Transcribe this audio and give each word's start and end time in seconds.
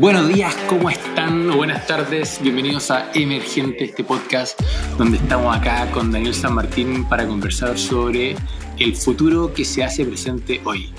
Buenos 0.00 0.28
días, 0.28 0.54
¿cómo 0.68 0.88
están? 0.90 1.50
buenas 1.56 1.84
tardes, 1.88 2.38
bienvenidos 2.40 2.88
a 2.92 3.10
Emergente, 3.14 3.82
este 3.82 4.04
podcast 4.04 4.60
donde 4.96 5.16
estamos 5.16 5.56
acá 5.56 5.90
con 5.90 6.12
Daniel 6.12 6.34
San 6.34 6.54
Martín 6.54 7.04
para 7.08 7.26
conversar 7.26 7.76
sobre 7.76 8.36
el 8.78 8.94
futuro 8.94 9.52
que 9.52 9.64
se 9.64 9.82
hace 9.82 10.04
presente 10.04 10.60
hoy. 10.64 10.92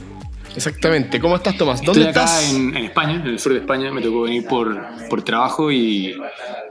Exactamente, 0.53 1.17
¿cómo 1.17 1.37
estás 1.37 1.57
Tomás? 1.57 1.81
¿Dónde 1.81 2.01
Estoy 2.01 2.11
acá 2.11 2.25
estás? 2.25 2.53
En, 2.53 2.75
en, 2.75 2.83
España, 2.83 3.15
en 3.15 3.27
el 3.27 3.39
sur 3.39 3.53
de 3.53 3.59
España, 3.59 3.89
me 3.89 4.01
tocó 4.01 4.23
venir 4.23 4.45
por, 4.45 4.77
por 5.09 5.23
trabajo 5.23 5.71
y, 5.71 6.13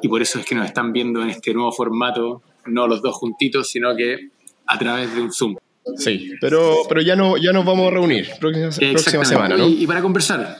y 0.02 0.08
por 0.08 0.20
eso 0.20 0.38
es 0.38 0.44
que 0.44 0.54
nos 0.54 0.66
están 0.66 0.92
viendo 0.92 1.22
en 1.22 1.30
este 1.30 1.54
nuevo 1.54 1.72
formato, 1.72 2.42
no 2.66 2.86
los 2.86 3.00
dos 3.00 3.16
juntitos, 3.16 3.70
sino 3.70 3.96
que 3.96 4.28
a 4.66 4.78
través 4.78 5.14
de 5.14 5.22
un 5.22 5.32
Zoom. 5.32 5.56
Sí, 5.96 6.32
pero, 6.42 6.74
pero 6.90 7.00
ya, 7.00 7.16
no, 7.16 7.38
ya 7.38 7.52
nos 7.52 7.64
vamos 7.64 7.86
a 7.86 7.90
reunir 7.90 8.28
próxima, 8.38 8.68
próxima 8.92 9.24
semana, 9.24 9.56
¿no? 9.56 9.66
Y, 9.66 9.84
y 9.84 9.86
para 9.86 10.02
conversar, 10.02 10.58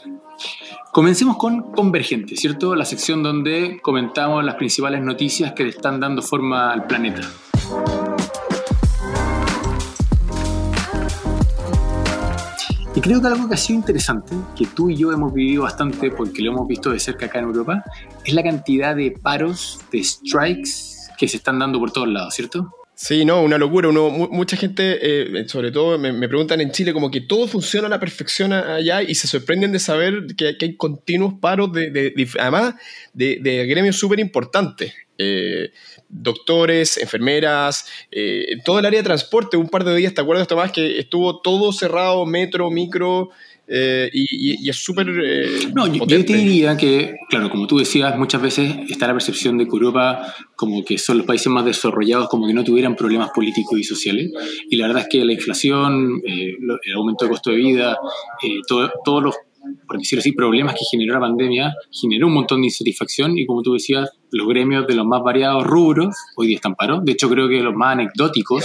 Comencemos 0.93 1.37
con 1.37 1.73
Convergente, 1.73 2.35
¿cierto? 2.35 2.75
La 2.75 2.87
sección 2.87 3.23
donde 3.23 3.79
comentamos 3.83 4.43
las 4.43 4.55
principales 4.55 5.03
noticias 5.03 5.53
que 5.53 5.65
le 5.65 5.71
están 5.71 6.01
dando 6.01 6.23
forma 6.23 6.73
al 6.73 6.87
planeta. 6.87 7.21
Y 12.95 13.01
creo 13.01 13.21
que 13.21 13.27
algo 13.29 13.47
que 13.47 13.55
ha 13.55 13.59
sido 13.59 13.79
interesante, 13.79 14.35
que 14.57 14.67
tú 14.67 14.89
y 14.89 14.97
yo 14.97 15.13
hemos 15.13 15.33
vivido 15.33 15.65
bastante 15.65 16.11
porque 16.11 16.43
lo 16.43 16.53
hemos 16.53 16.67
visto 16.67 16.91
de 16.91 16.99
cerca 16.99 17.27
acá 17.27 17.39
en 17.39 17.45
Europa, 17.45 17.85
es 18.25 18.33
la 18.33 18.43
cantidad 18.43 18.97
de 18.97 19.11
paros, 19.11 19.81
de 19.93 20.03
strikes 20.03 20.71
que 21.19 21.29
se 21.29 21.37
están 21.37 21.59
dando 21.59 21.79
por 21.79 21.93
todos 21.93 22.09
lados, 22.09 22.35
¿cierto? 22.35 22.73
Sí, 23.01 23.25
no, 23.25 23.43
una 23.43 23.59
locura. 23.59 23.91
Uno, 23.91 24.11
mucha 24.11 24.57
gente, 24.57 24.99
eh, 25.01 25.49
sobre 25.49 25.71
todo 25.71 25.97
me, 25.99 26.13
preguntan 26.27 26.61
en 26.61 26.73
Chile, 26.73 26.93
como 26.93 27.13
que 27.13 27.21
todo 27.21 27.47
funciona 27.47 27.87
a 27.87 27.91
la 27.91 28.01
perfección 28.01 28.53
allá 28.53 29.03
y 29.03 29.15
se 29.15 29.29
sorprenden 29.29 29.71
de 29.71 29.79
saber 29.79 30.27
que, 30.37 30.57
hay 30.61 30.77
continuos 30.77 31.35
paros, 31.41 31.73
de, 31.73 31.91
de, 31.93 32.11
de 32.11 32.29
además 32.41 32.75
de, 33.13 33.39
de 33.41 33.67
gremios 33.67 33.95
súper 33.97 34.19
importantes. 34.19 34.95
Eh, 35.17 35.71
doctores, 36.09 36.97
enfermeras, 36.97 37.87
eh, 38.11 38.57
todo 38.65 38.81
el 38.81 38.87
área 38.87 38.99
de 39.01 39.05
transporte. 39.05 39.57
Un 39.57 39.69
par 39.69 39.85
de 39.85 39.95
días, 39.95 40.15
¿te 40.15 40.21
acuerdas, 40.21 40.49
Tomás, 40.49 40.73
que 40.73 40.99
estuvo 40.99 41.41
todo 41.41 41.73
cerrado, 41.73 42.27
metro, 42.27 42.69
micro? 42.69 43.31
Eh, 43.71 44.09
y, 44.13 44.65
y, 44.65 44.69
es 44.69 44.77
súper. 44.77 45.09
Eh, 45.09 45.71
no, 45.75 45.87
yo, 45.87 46.07
yo, 46.07 46.25
te 46.25 46.35
diría 46.35 46.77
que, 46.77 47.17
claro, 47.29 47.51
como 47.51 47.67
tú 47.67 47.79
decías, 47.79 48.17
muchas 48.17 48.41
veces 48.41 48.75
está 48.89 49.07
la 49.07 49.13
percepción 49.13 49.59
de 49.59 49.65
que 49.65 49.71
Europa, 49.71 50.35
como 50.57 50.83
que 50.85 50.97
son 50.97 51.19
los 51.19 51.27
países 51.27 51.49
más 51.49 51.67
desarrollados, 51.67 52.29
como 52.29 52.47
que 52.47 52.55
no 52.55 52.65
tuvieran 52.65 52.97
problemas 52.97 53.31
políticos 53.35 53.79
y 53.79 53.85
sociales. 53.85 54.31
Y 54.71 54.77
la 54.77 54.87
verdad 54.87 55.03
es 55.03 55.09
que 55.11 55.25
la 55.25 55.35
inflación, 55.35 56.23
eh, 56.27 56.57
el 56.83 56.95
aumento 56.95 57.27
de 57.27 57.31
costo 57.31 57.51
de 57.51 57.57
vida, 57.57 57.99
todo, 58.67 58.91
todos 59.05 59.23
los, 59.23 59.37
por 59.87 59.99
decirlo 59.99 60.21
así, 60.21 60.33
problemas 60.33 60.75
que 60.75 60.87
generó 60.91 61.15
la 61.15 61.21
pandemia, 61.21 61.75
generó 61.93 62.29
un 62.29 62.35
montón 62.35 62.63
de 62.63 62.69
insatisfacción. 62.69 63.37
Y 63.37 63.45
como 63.45 63.61
tú 63.61 63.75
decías, 63.75 64.11
los 64.31 64.49
gremios 64.49 64.87
de 64.87 64.95
los 64.95 65.05
más 65.05 65.23
variados 65.23 65.65
rubros 65.65 66.17
hoy 66.37 66.47
día 66.47 66.57
están 66.57 66.75
paros. 66.75 67.05
De 67.05 67.13
hecho, 67.13 67.29
creo 67.29 67.49
que 67.49 67.63
los 67.63 67.75
más 67.75 67.93
anecdóticos 67.93 68.65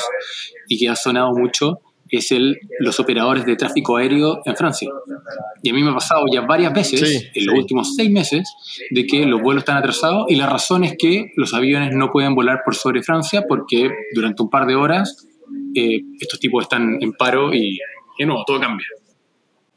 y 0.69 0.79
que 0.79 0.87
ha 0.87 0.95
sonado 0.95 1.33
mucho 1.33 1.81
es 2.13 2.31
el, 2.31 2.59
los 2.79 2.99
operadores 2.99 3.45
de 3.45 3.55
tráfico 3.55 3.97
aéreo 3.97 4.41
en 4.45 4.55
Francia. 4.55 4.89
Y 5.63 5.71
a 5.71 5.73
mí 5.73 5.81
me 5.83 5.89
ha 5.89 5.93
pasado 5.95 6.25
ya 6.31 6.41
varias 6.41 6.73
veces, 6.73 6.99
sí, 6.99 7.27
en 7.33 7.45
los 7.47 7.55
sí. 7.55 7.59
últimos 7.59 7.95
seis 7.95 8.11
meses, 8.11 8.47
de 8.91 9.05
que 9.07 9.25
los 9.25 9.41
vuelos 9.41 9.63
están 9.63 9.77
atrasados 9.77 10.25
y 10.29 10.35
la 10.35 10.45
razón 10.45 10.83
es 10.83 10.95
que 10.97 11.31
los 11.35 11.53
aviones 11.53 11.93
no 11.95 12.11
pueden 12.11 12.35
volar 12.35 12.61
por 12.63 12.75
sobre 12.75 13.01
Francia 13.01 13.45
porque 13.47 13.89
durante 14.13 14.43
un 14.43 14.49
par 14.49 14.67
de 14.67 14.75
horas 14.75 15.27
eh, 15.75 16.01
estos 16.19 16.39
tipos 16.39 16.63
están 16.63 16.97
en 17.01 17.13
paro 17.13 17.53
y, 17.53 17.79
de 18.19 18.25
nuevo, 18.25 18.43
todo 18.45 18.59
cambia. 18.59 18.85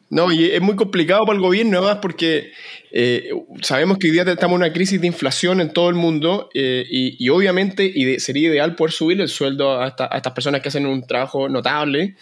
No, 0.08 0.30
y 0.30 0.44
es 0.44 0.60
muy 0.60 0.76
complicado 0.76 1.24
para 1.26 1.36
el 1.36 1.42
gobierno, 1.42 1.78
además, 1.78 1.98
porque 2.00 2.52
eh, 2.92 3.30
sabemos 3.62 3.98
que 3.98 4.06
hoy 4.06 4.12
día 4.12 4.22
estamos 4.22 4.56
en 4.56 4.62
una 4.62 4.72
crisis 4.72 5.00
de 5.00 5.08
inflación 5.08 5.60
en 5.60 5.72
todo 5.72 5.88
el 5.88 5.96
mundo 5.96 6.48
eh, 6.54 6.84
y, 6.88 7.16
y, 7.18 7.28
obviamente 7.28 7.92
sería 8.20 8.50
ideal 8.50 8.76
poder 8.76 8.92
subir 8.92 9.20
el 9.20 9.28
sueldo 9.28 9.80
a, 9.80 9.88
estas 9.88 10.32
personas 10.32 10.60
que 10.60 10.68
hacen 10.68 10.86
un 10.86 11.04
trabajo 11.04 11.48
notable. 11.48 12.14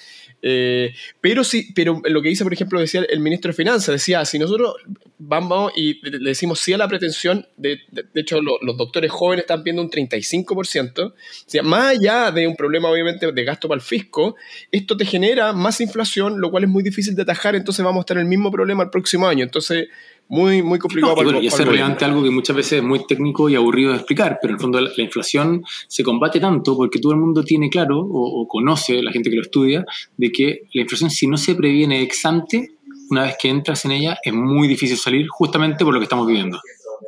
Eh, 0.47 0.95
pero 1.23 1.43
sí, 1.43 1.73
pero 1.75 2.03
lo 2.05 2.21
que 2.21 2.29
dice, 2.29 2.45
por 2.45 2.53
ejemplo, 2.53 2.79
decía 2.79 3.03
el 3.09 3.21
ministro 3.21 3.51
de 3.51 3.57
Finanzas, 3.57 3.95
decía, 3.95 4.23
si 4.27 4.39
nosotros 4.39 4.75
vamos 5.17 5.73
y 5.75 6.07
le 6.07 6.29
decimos 6.29 6.61
sí 6.61 6.75
a 6.75 6.77
la 6.77 6.87
pretensión, 6.87 7.47
de, 7.57 7.81
de, 7.91 8.21
hecho 8.21 8.43
lo, 8.43 8.59
los 8.61 8.77
doctores 8.77 9.11
jóvenes 9.11 9.45
están 9.45 9.65
viendo 9.65 9.81
un 9.81 9.89
35%, 9.89 11.01
o 11.01 11.15
sea, 11.47 11.63
más 11.63 11.97
allá 11.97 12.31
de 12.31 12.47
un 12.47 12.57
problema 12.57 12.91
obviamente 12.91 13.33
de 13.33 13.45
gasto 13.45 13.69
para 13.69 13.79
el 13.79 13.83
fisco, 13.83 14.37
esto 14.71 14.99
te 14.99 15.07
genera 15.07 15.55
más 15.55 15.81
inflación, 15.81 16.39
lo 16.39 16.51
cual 16.51 16.65
es 16.65 16.69
muy 16.69 16.83
difícil 16.83 17.15
de 17.15 17.23
atajar, 17.23 17.55
entonces 17.55 17.83
vamos 17.83 18.05
a 18.07 18.13
en 18.13 18.21
el 18.21 18.27
mismo 18.27 18.51
problema 18.51 18.83
el 18.85 18.91
próximo 18.91 19.27
año. 19.27 19.45
Entonces, 19.45 19.89
muy, 20.29 20.63
muy 20.63 20.79
complicado 20.79 21.13
no, 21.13 21.17
para, 21.17 21.29
y 21.29 21.33
bueno, 21.33 21.45
y 21.45 21.47
es 21.47 21.59
relevante 21.59 22.05
algo 22.05 22.23
que 22.23 22.31
muchas 22.31 22.57
veces 22.57 22.73
es 22.75 22.83
muy 22.83 23.07
técnico 23.07 23.49
y 23.49 23.55
aburrido 23.55 23.91
de 23.91 23.99
explicar, 23.99 24.39
pero 24.41 24.53
en 24.53 24.57
el 24.57 24.61
fondo 24.61 24.81
la, 24.81 24.91
la 24.97 25.05
inflación 25.05 25.63
se 25.87 26.03
combate 26.03 26.41
tanto 26.41 26.77
porque 26.77 26.99
todo 26.99 27.13
el 27.13 27.19
mundo 27.19 27.45
tiene 27.45 27.69
claro 27.69 28.01
o, 28.01 28.43
o, 28.43 28.49
conoce, 28.49 29.03
la 29.03 29.13
gente 29.13 29.31
que 29.31 29.37
lo 29.37 29.43
estudia, 29.43 29.85
de 30.17 30.33
que 30.33 30.63
la 30.73 30.83
inflación 30.83 31.11
si 31.11 31.27
no 31.27 31.37
se 31.37 31.55
previene 31.55 32.03
ex 32.03 32.25
ante, 32.25 32.75
una 33.11 33.25
vez 33.25 33.37
que 33.41 33.49
entras 33.49 33.85
en 33.85 33.93
ella 33.93 34.19
es 34.23 34.33
muy 34.33 34.67
difícil 34.67 34.97
salir 34.97 35.27
justamente 35.29 35.85
por 35.85 35.93
lo 35.93 36.01
que 36.01 36.05
estamos 36.05 36.27
viviendo. 36.27 36.61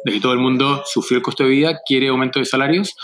De 0.05 0.13
que 0.13 0.21
todo 0.21 0.33
el 0.33 0.39
mundo 0.39 0.83
sufrió 0.85 1.17
el 1.17 1.23
costo 1.23 1.45
de 1.45 1.51
vida, 1.51 1.81
quiere 1.85 2.09
aumento 2.09 2.39
de 2.39 2.45
salarios, 2.45 2.95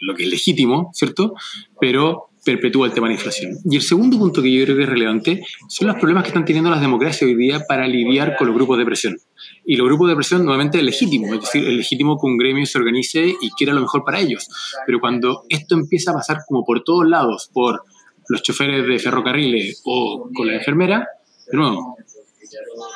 lo 0.00 0.14
que 0.14 0.24
es 0.24 0.28
legítimo, 0.28 0.90
¿cierto? 0.92 1.34
Pero 1.80 2.29
perpetúa 2.44 2.86
el 2.86 2.92
tema 2.92 3.06
de 3.06 3.14
la 3.14 3.18
inflación. 3.18 3.58
Y 3.64 3.76
el 3.76 3.82
segundo 3.82 4.18
punto 4.18 4.42
que 4.42 4.52
yo 4.52 4.64
creo 4.64 4.76
que 4.76 4.82
es 4.84 4.88
relevante 4.88 5.42
son 5.68 5.88
los 5.88 5.96
problemas 5.96 6.24
que 6.24 6.28
están 6.28 6.44
teniendo 6.44 6.70
las 6.70 6.80
democracias 6.80 7.22
hoy 7.22 7.34
día 7.34 7.60
para 7.68 7.86
lidiar 7.86 8.36
con 8.36 8.46
los 8.46 8.56
grupos 8.56 8.78
de 8.78 8.84
presión. 8.84 9.18
Y 9.64 9.76
los 9.76 9.86
grupos 9.86 10.08
de 10.08 10.16
presión 10.16 10.44
nuevamente 10.44 10.78
es 10.78 10.84
legítimo, 10.84 11.34
es 11.34 11.40
decir, 11.40 11.66
es 11.66 11.74
legítimo 11.74 12.18
que 12.18 12.26
un 12.26 12.38
gremio 12.38 12.64
se 12.66 12.78
organice 12.78 13.34
y 13.40 13.50
quiera 13.50 13.72
lo 13.72 13.80
mejor 13.80 14.04
para 14.04 14.20
ellos. 14.20 14.48
Pero 14.86 15.00
cuando 15.00 15.44
esto 15.48 15.74
empieza 15.74 16.12
a 16.12 16.14
pasar 16.14 16.38
como 16.46 16.64
por 16.64 16.82
todos 16.82 17.06
lados, 17.06 17.50
por 17.52 17.82
los 18.28 18.42
choferes 18.42 18.86
de 18.86 18.98
ferrocarriles 18.98 19.82
o 19.84 20.30
con 20.34 20.46
la 20.46 20.54
enfermera, 20.54 21.06
de 21.50 21.58
nuevo, 21.58 21.96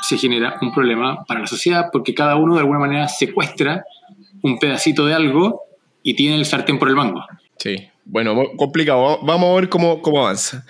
se 0.03 0.17
genera 0.17 0.59
un 0.63 0.73
problema 0.73 1.25
para 1.27 1.41
la 1.41 1.47
sociedad 1.47 1.87
porque 1.93 2.15
cada 2.15 2.37
uno 2.37 2.55
de 2.55 2.61
alguna 2.61 2.79
manera 2.79 3.09
secuestra 3.09 3.85
un 4.43 4.59
pedacito 4.59 5.07
de 5.07 5.15
algo 5.15 5.63
y 6.03 6.15
tiene 6.15 6.37
el 6.37 6.45
sartén 6.45 6.79
por 6.79 6.89
el 6.89 6.97
mango. 6.97 7.25
Sí, 7.59 7.77
bueno, 8.05 8.35
complicado. 8.57 9.21
Vamos 9.23 9.51
a 9.51 9.61
ver 9.61 9.69
cómo, 9.69 10.01
cómo 10.03 10.21
avanza. 10.21 10.65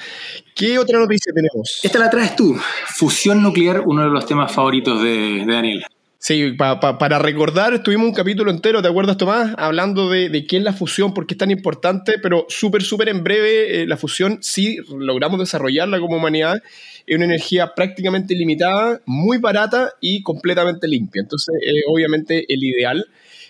¿Qué 0.54 0.78
otra 0.78 0.98
noticia 0.98 1.32
tenemos? 1.34 1.80
Esta 1.82 1.98
la 1.98 2.10
traes 2.10 2.36
tú. 2.36 2.56
Fusión 2.86 3.42
nuclear, 3.42 3.82
uno 3.84 4.02
de 4.02 4.10
los 4.10 4.26
temas 4.26 4.52
favoritos 4.52 5.02
de, 5.02 5.44
de 5.44 5.52
Daniel. 5.52 5.84
Sí, 6.18 6.52
pa, 6.52 6.80
pa, 6.80 6.96
para 6.96 7.18
recordar, 7.18 7.82
tuvimos 7.82 8.06
un 8.06 8.14
capítulo 8.14 8.50
entero, 8.50 8.80
¿te 8.80 8.88
acuerdas, 8.88 9.18
Tomás? 9.18 9.54
Hablando 9.58 10.08
de, 10.08 10.30
de 10.30 10.46
qué 10.46 10.56
es 10.56 10.62
la 10.62 10.72
fusión, 10.72 11.12
por 11.12 11.26
qué 11.26 11.34
es 11.34 11.38
tan 11.38 11.50
importante, 11.50 12.14
pero 12.22 12.46
súper, 12.48 12.82
súper 12.82 13.10
en 13.10 13.22
breve, 13.22 13.82
eh, 13.82 13.86
la 13.86 13.98
fusión 13.98 14.38
sí 14.40 14.78
logramos 14.96 15.38
desarrollarla 15.38 16.00
como 16.00 16.16
humanidad. 16.16 16.62
Es 17.06 17.16
una 17.16 17.26
energía 17.26 17.74
prácticamente 17.74 18.32
ilimitada, 18.32 19.02
muy 19.04 19.36
barata 19.36 19.92
y 20.00 20.22
completamente 20.22 20.88
limpia. 20.88 21.20
Entonces, 21.20 21.56
eh, 21.62 21.82
obviamente, 21.86 22.46
el 22.48 22.64
ideal. 22.64 23.04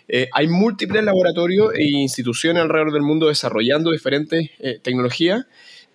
Eh, 0.08 0.28
hay 0.32 0.48
múltiples 0.48 1.02
laboratorios 1.02 1.74
e 1.74 1.84
instituciones 1.84 2.62
alrededor 2.62 2.92
del 2.92 3.02
mundo 3.02 3.28
desarrollando 3.28 3.90
diferentes 3.90 4.50
eh, 4.58 4.78
tecnologías. 4.82 5.46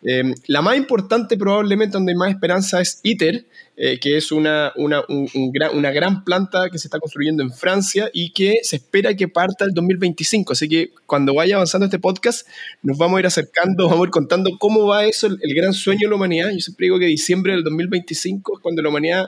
Eh, 0.02 0.34
la 0.48 0.62
más 0.62 0.78
importante, 0.78 1.38
probablemente, 1.38 1.94
donde 1.94 2.14
hay 2.14 2.18
más 2.18 2.30
esperanza 2.30 2.80
es 2.80 3.02
ITER, 3.04 3.46
eh, 3.76 4.00
que 4.00 4.16
es 4.18 4.32
una, 4.32 4.72
una, 4.78 5.02
un, 5.10 5.30
un 5.34 5.52
gran, 5.52 5.76
una, 5.78 5.92
gran, 5.92 6.24
planta 6.24 6.70
que 6.70 6.78
se 6.78 6.88
está 6.88 7.00
construyendo 7.00 7.44
en 7.44 7.52
Francia 7.52 8.10
y 8.14 8.32
que 8.32 8.60
se 8.64 8.78
espera 8.78 9.14
que 9.16 9.28
parta 9.28 9.66
el 9.66 9.72
2025. 9.74 10.54
Así 10.54 10.70
que 10.70 10.92
cuando 11.06 11.34
vaya 11.34 11.56
avanzando 11.56 11.86
este 11.86 12.00
podcast, 12.00 12.48
nos 12.82 12.98
vamos 12.98 13.18
a 13.18 13.20
ir 13.22 13.26
acercando, 13.26 13.88
vamos 13.90 14.02
a 14.02 14.04
ir 14.06 14.12
contando 14.12 14.52
cómo 14.58 14.86
va 14.88 15.06
eso, 15.06 15.28
el, 15.28 15.38
el 15.42 15.54
gran 15.54 15.74
sueño 15.74 16.02
de 16.04 16.10
la 16.10 16.16
humanidad. 16.16 16.50
Yo 16.52 16.60
siempre 16.60 16.86
digo 16.86 17.00
que 17.00 17.06
diciembre 17.06 17.54
del 17.54 17.64
2025 17.64 18.58
es 18.58 18.62
cuando 18.62 18.82
la 18.82 18.90
humanidad 18.90 19.28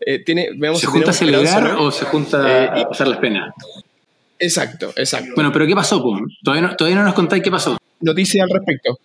eh, 0.00 0.18
tiene. 0.22 0.50
Veamos 0.56 0.80
¿Se 0.80 0.86
junta 0.86 1.10
a 1.10 1.14
celebrar 1.14 1.76
o 1.78 1.90
se 1.90 2.04
junta 2.04 2.74
a 2.74 2.88
pasar 2.88 3.08
las 3.08 3.18
penas? 3.18 3.54
Exacto, 4.40 4.92
exacto. 4.96 5.32
Bueno, 5.34 5.52
pero 5.52 5.66
¿qué 5.66 5.74
pasó? 5.74 6.02
Po? 6.02 6.18
Todavía, 6.42 6.68
no, 6.68 6.76
todavía 6.76 6.98
no 6.98 7.04
nos 7.04 7.14
contáis 7.14 7.42
qué 7.42 7.50
pasó. 7.50 7.76
Noticias 8.00 8.42
al 8.42 8.50
respecto. 8.50 8.98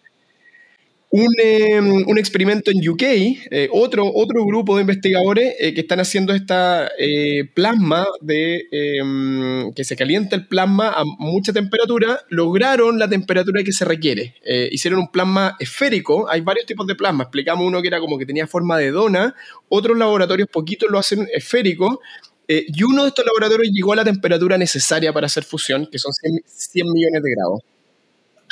Un, 1.18 1.34
eh, 1.42 1.80
un, 1.80 2.18
experimento 2.18 2.72
en 2.72 2.90
UK, 2.90 3.04
eh, 3.04 3.70
otro, 3.72 4.12
otro 4.14 4.46
grupo 4.46 4.76
de 4.76 4.82
investigadores 4.82 5.56
eh, 5.60 5.74
que 5.74 5.82
están 5.82 6.02
haciendo 6.02 6.34
esta 6.34 6.92
eh, 7.00 7.46
plasma 7.54 8.06
de 8.20 8.66
em, 8.72 9.72
que 9.74 9.86
se 9.86 9.96
calienta 9.96 10.36
el 10.36 10.48
plasma 10.48 10.90
a 10.90 11.04
mucha 11.06 11.54
temperatura, 11.54 12.20
lograron 12.30 13.00
la 13.00 13.08
temperatura 13.08 13.64
que 13.64 13.72
se 13.72 13.86
requiere. 13.86 14.36
Hicieron 14.72 15.00
un 15.00 15.08
plasma 15.10 15.56
esférico, 15.60 16.30
hay 16.30 16.42
varios 16.42 16.66
tipos 16.66 16.86
de 16.86 16.96
plasma, 16.96 17.24
explicamos 17.24 17.66
uno 17.66 17.82
que 17.82 17.88
era 17.88 18.00
como 18.00 18.18
que 18.18 18.26
tenía 18.26 18.46
forma 18.46 18.78
de 18.78 18.92
dona, 18.92 19.36
otros 19.70 19.98
laboratorios 19.98 20.50
poquitos 20.52 20.90
lo 20.92 21.00
hacen 21.00 21.30
esférico, 21.34 22.02
eh, 22.48 22.66
y 22.68 22.84
uno 22.84 23.04
de 23.04 23.10
estos 23.10 23.26
laboratorios 23.26 23.72
llegó 23.74 23.94
a 23.94 23.98
la 23.98 24.04
temperatura 24.04 24.58
necesaria 24.58 25.12
para 25.14 25.28
hacer 25.28 25.44
fusión, 25.44 25.88
que 25.92 26.00
son 26.00 26.12
100, 26.14 26.44
100 26.46 26.86
millones 26.92 27.24
de 27.24 27.32
grados. 27.32 27.62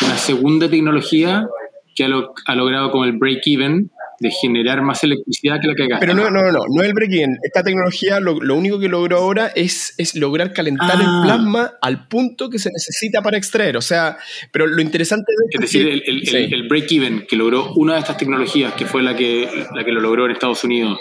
La 0.02 0.18
segunda 0.18 0.70
tecnología 0.70 1.48
que 1.96 2.04
ha, 2.04 2.10
ha 2.48 2.56
logrado 2.56 2.92
como 2.92 3.06
el 3.06 3.14
break-even 3.14 3.92
de 4.24 4.32
generar 4.32 4.82
más 4.82 5.04
electricidad 5.04 5.60
que 5.62 5.68
la 5.68 5.76
que 5.76 5.86
gasta. 5.86 6.00
Pero 6.00 6.16
no, 6.16 6.30
no, 6.32 6.50
no, 6.50 6.62
no 6.70 6.82
es 6.82 6.88
el 6.88 6.94
break-even. 6.94 7.38
Esta 7.44 7.62
tecnología 7.62 8.22
lo, 8.22 8.56
único 8.56 8.80
que 8.80 8.88
logró 8.88 9.18
ahora 9.18 9.52
es, 9.54 9.94
es 9.98 10.16
lograr 10.16 10.54
calentar 10.54 10.96
el 10.96 11.06
ah. 11.06 11.22
plasma 11.24 11.74
al 11.82 12.08
punto 12.08 12.50
que 12.50 12.58
se 12.58 12.70
necesita 12.72 13.22
para 13.22 13.38
extraer. 13.38 13.76
O 13.76 13.82
sea, 13.82 14.18
pero 14.52 14.66
lo 14.66 14.82
interesante 14.82 15.32
es, 15.52 15.60
decir, 15.60 15.88
el, 15.88 16.54
el, 16.54 16.68
break-even 16.70 17.26
que 17.28 17.36
logró 17.36 17.74
una 17.74 17.96
de 17.96 18.00
estas 18.00 18.18
tecnologías, 18.18 18.74
que 18.74 18.86
fue 18.86 19.04
la 19.04 19.14
que, 19.16 19.66
la 19.76 19.84
que 19.84 19.92
lo 19.92 20.00
logró 20.00 20.26
en 20.26 20.32
Estados 20.32 20.64
Unidos 20.64 20.98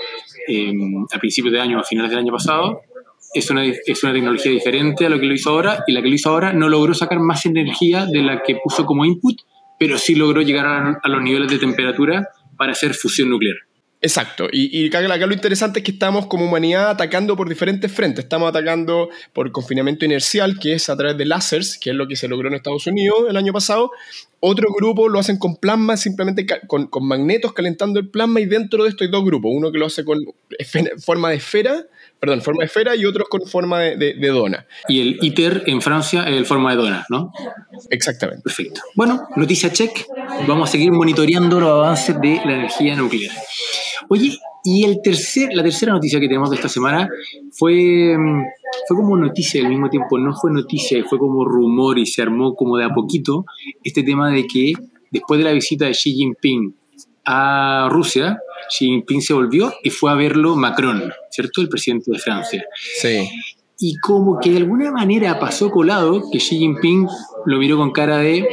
eh, 0.49 0.73
a 1.13 1.19
principios 1.19 1.53
de 1.53 1.61
año, 1.61 1.79
a 1.79 1.85
finales 1.85 2.11
del 2.11 2.19
año 2.19 2.33
pasado, 2.33 2.83
es 3.33 3.49
una, 3.51 3.65
es 3.65 4.03
una 4.03 4.13
tecnología 4.13 4.51
diferente 4.51 5.07
a 5.07 5.09
lo 5.09 5.21
que 5.21 5.27
lo 5.27 5.35
hizo 5.35 5.51
ahora 5.51 5.85
y 5.87 5.93
la 5.93 6.03
que 6.03 6.09
lo 6.09 6.15
hizo 6.15 6.29
ahora 6.29 6.53
no 6.53 6.69
logró 6.69 6.93
sacar 6.93 7.21
más 7.21 7.47
energía 7.47 8.05
de 8.05 8.21
la 8.21 8.43
que 8.43 8.57
puso 8.57 8.85
como 8.85 9.05
input, 9.05 9.37
pero 9.79 9.99
sí 9.99 10.15
logró 10.15 10.43
llegar 10.43 10.67
a, 11.03 11.09
los 11.09 11.23
niveles 11.23 11.51
de 11.51 11.59
temperatura 11.59 12.29
para 12.57 12.73
hacer 12.73 12.95
fusión 12.95 13.31
nuclear. 13.31 13.57
Exacto, 14.05 14.49
y, 14.51 14.89
acá, 14.89 15.01
lo 15.01 15.33
interesante 15.33 15.79
es 15.79 15.85
que 15.85 15.93
estamos 15.93 16.27
como 16.27 16.47
humanidad 16.47 16.91
atacando 16.91 17.37
por 17.37 17.49
diferentes 17.49 17.91
frentes. 17.93 18.25
Estamos 18.25 18.49
atacando 18.49 19.11
por 19.33 19.53
confinamiento 19.53 20.05
inercial, 20.05 20.59
que 20.59 20.75
es 20.75 20.91
a 20.91 20.97
través 20.97 21.17
de 21.17 21.25
láseres, 21.25 21.79
que 21.81 21.91
es 21.91 21.97
lo 21.97 22.09
que 22.09 22.17
se 22.17 22.27
logró 22.27 22.49
en 22.49 22.55
Estados 22.55 22.85
Unidos 22.89 23.27
el 23.31 23.37
año 23.37 23.53
pasado. 23.53 23.93
Otro 24.41 24.73
grupo 24.77 25.09
lo 25.09 25.21
hacen 25.21 25.39
con 25.39 25.55
plasma, 25.55 25.97
simplemente 25.97 26.45
con, 26.67 26.89
magnetos 27.03 27.53
calentando 27.53 28.01
el 28.01 28.09
plasma, 28.09 28.41
y 28.41 28.47
dentro 28.47 28.83
de 28.83 28.91
esto 28.91 29.05
hay 29.05 29.11
dos 29.11 29.25
grupos. 29.25 29.53
Uno 29.55 29.71
que 29.71 29.79
lo 29.79 29.87
hace 29.87 30.05
con 30.05 30.19
forma 30.99 31.31
de 31.31 31.37
esfera 31.37 31.87
perdón, 32.23 32.41
forma 32.41 32.61
de 32.61 32.67
esfera 32.67 32.95
y 32.95 33.05
otros 33.05 33.29
con 33.29 33.41
forma 33.49 33.81
de, 33.81 34.29
dona. 34.29 34.65
Y 34.87 35.01
el 35.01 35.19
ITER 35.21 35.65
en 35.67 35.83
Francia 35.83 36.23
es 36.23 36.37
el 36.37 36.47
forma 36.47 36.71
de 36.71 36.77
dona, 36.77 37.05
¿no? 37.11 37.33
Exactamente. 37.91 38.43
Perfecto. 38.45 38.81
Bueno, 38.95 39.27
noticia 39.35 39.73
check. 39.73 40.07
Vamos 40.47 40.69
a 40.69 40.73
seguir 40.73 40.93
monitoreando 40.93 41.59
los 41.59 41.69
avances 41.69 42.21
de 42.21 42.37
la 42.45 42.53
energía 42.53 42.95
nuclear. 42.95 43.35
Oye, 44.09 44.39
y 44.63 44.85
el 44.85 45.03
tercer, 45.03 45.49
la 45.53 45.65
tercera 45.65 45.95
noticia 45.95 46.21
que 46.21 46.29
tenemos 46.29 46.49
de 46.51 46.57
esta 46.57 46.69
semana 46.69 47.09
fue, 47.51 48.17
fue 48.87 48.97
como 48.97 49.17
noticia 49.17 49.61
al 49.61 49.69
mismo 49.69 49.91
tiempo, 49.91 50.17
no 50.17 50.33
fue 50.33 50.53
noticia, 50.53 51.03
fue 51.05 51.19
como 51.19 51.45
rumor 51.45 51.99
y 51.99 52.07
se 52.07 52.23
armó 52.23 52.55
como 52.55 52.77
de 52.77 52.85
a 52.85 52.91
poquito 52.91 53.47
este 53.83 54.05
tema 54.05 54.31
de 54.31 54.47
que 54.47 54.75
después 55.11 55.39
de 55.39 55.45
la 55.45 55.51
visita 55.51 55.87
de 55.87 55.91
Xi 55.91 56.13
Jinping 56.13 56.77
a 57.25 57.89
Rusia, 57.91 58.39
Xi 58.69 58.87
Jinping 58.87 59.21
se 59.21 59.35
volvió 59.35 59.73
y 59.83 59.91
fue 59.91 60.11
a 60.11 60.15
verlo 60.15 60.57
Macron, 60.57 61.13
¿cierto? 61.31 61.61
El 61.61 61.69
presidente 61.69 62.11
de 62.11 62.19
Francia. 62.19 62.65
Sí. 63.01 63.29
Y 63.79 63.97
como 63.97 64.39
que 64.41 64.51
de 64.51 64.59
alguna 64.59 64.91
manera 64.91 65.39
pasó 65.39 65.71
colado 65.71 66.23
que 66.31 66.39
Xi 66.39 66.59
Jinping 66.59 67.09
lo 67.47 67.59
miró 67.59 67.77
con 67.77 67.91
cara 67.91 68.19
de 68.19 68.49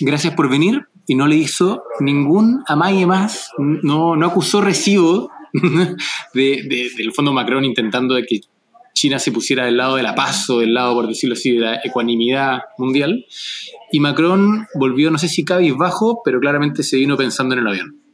gracias 0.00 0.34
por 0.34 0.50
venir 0.50 0.86
y 1.06 1.14
no 1.14 1.26
le 1.26 1.36
hizo 1.36 1.84
ningún 2.00 2.62
amague 2.66 3.06
más, 3.06 3.50
no, 3.58 4.16
no 4.16 4.26
acusó 4.26 4.60
recibo 4.60 5.30
de, 6.34 6.90
del 6.96 7.12
fondo 7.12 7.32
Macron 7.32 7.64
intentando 7.64 8.14
de 8.14 8.24
que 8.24 8.40
China 8.96 9.18
se 9.18 9.30
pusiera 9.30 9.66
del 9.66 9.76
lado 9.76 9.96
de 9.96 10.02
la 10.02 10.14
paz 10.14 10.48
o 10.48 10.60
del 10.60 10.72
lado, 10.72 10.94
por 10.94 11.06
decirlo 11.06 11.34
así, 11.34 11.52
de 11.52 11.60
la 11.60 11.80
ecuanimidad 11.84 12.62
mundial. 12.78 13.26
Y 13.92 14.00
Macron 14.00 14.66
volvió, 14.74 15.10
no 15.10 15.18
sé 15.18 15.28
si 15.28 15.44
cabizbajo, 15.44 16.22
pero 16.24 16.40
claramente 16.40 16.82
se 16.82 16.96
vino 16.96 17.14
pensando 17.14 17.54
en 17.54 17.60
el 17.60 17.68
avión. 17.68 18.05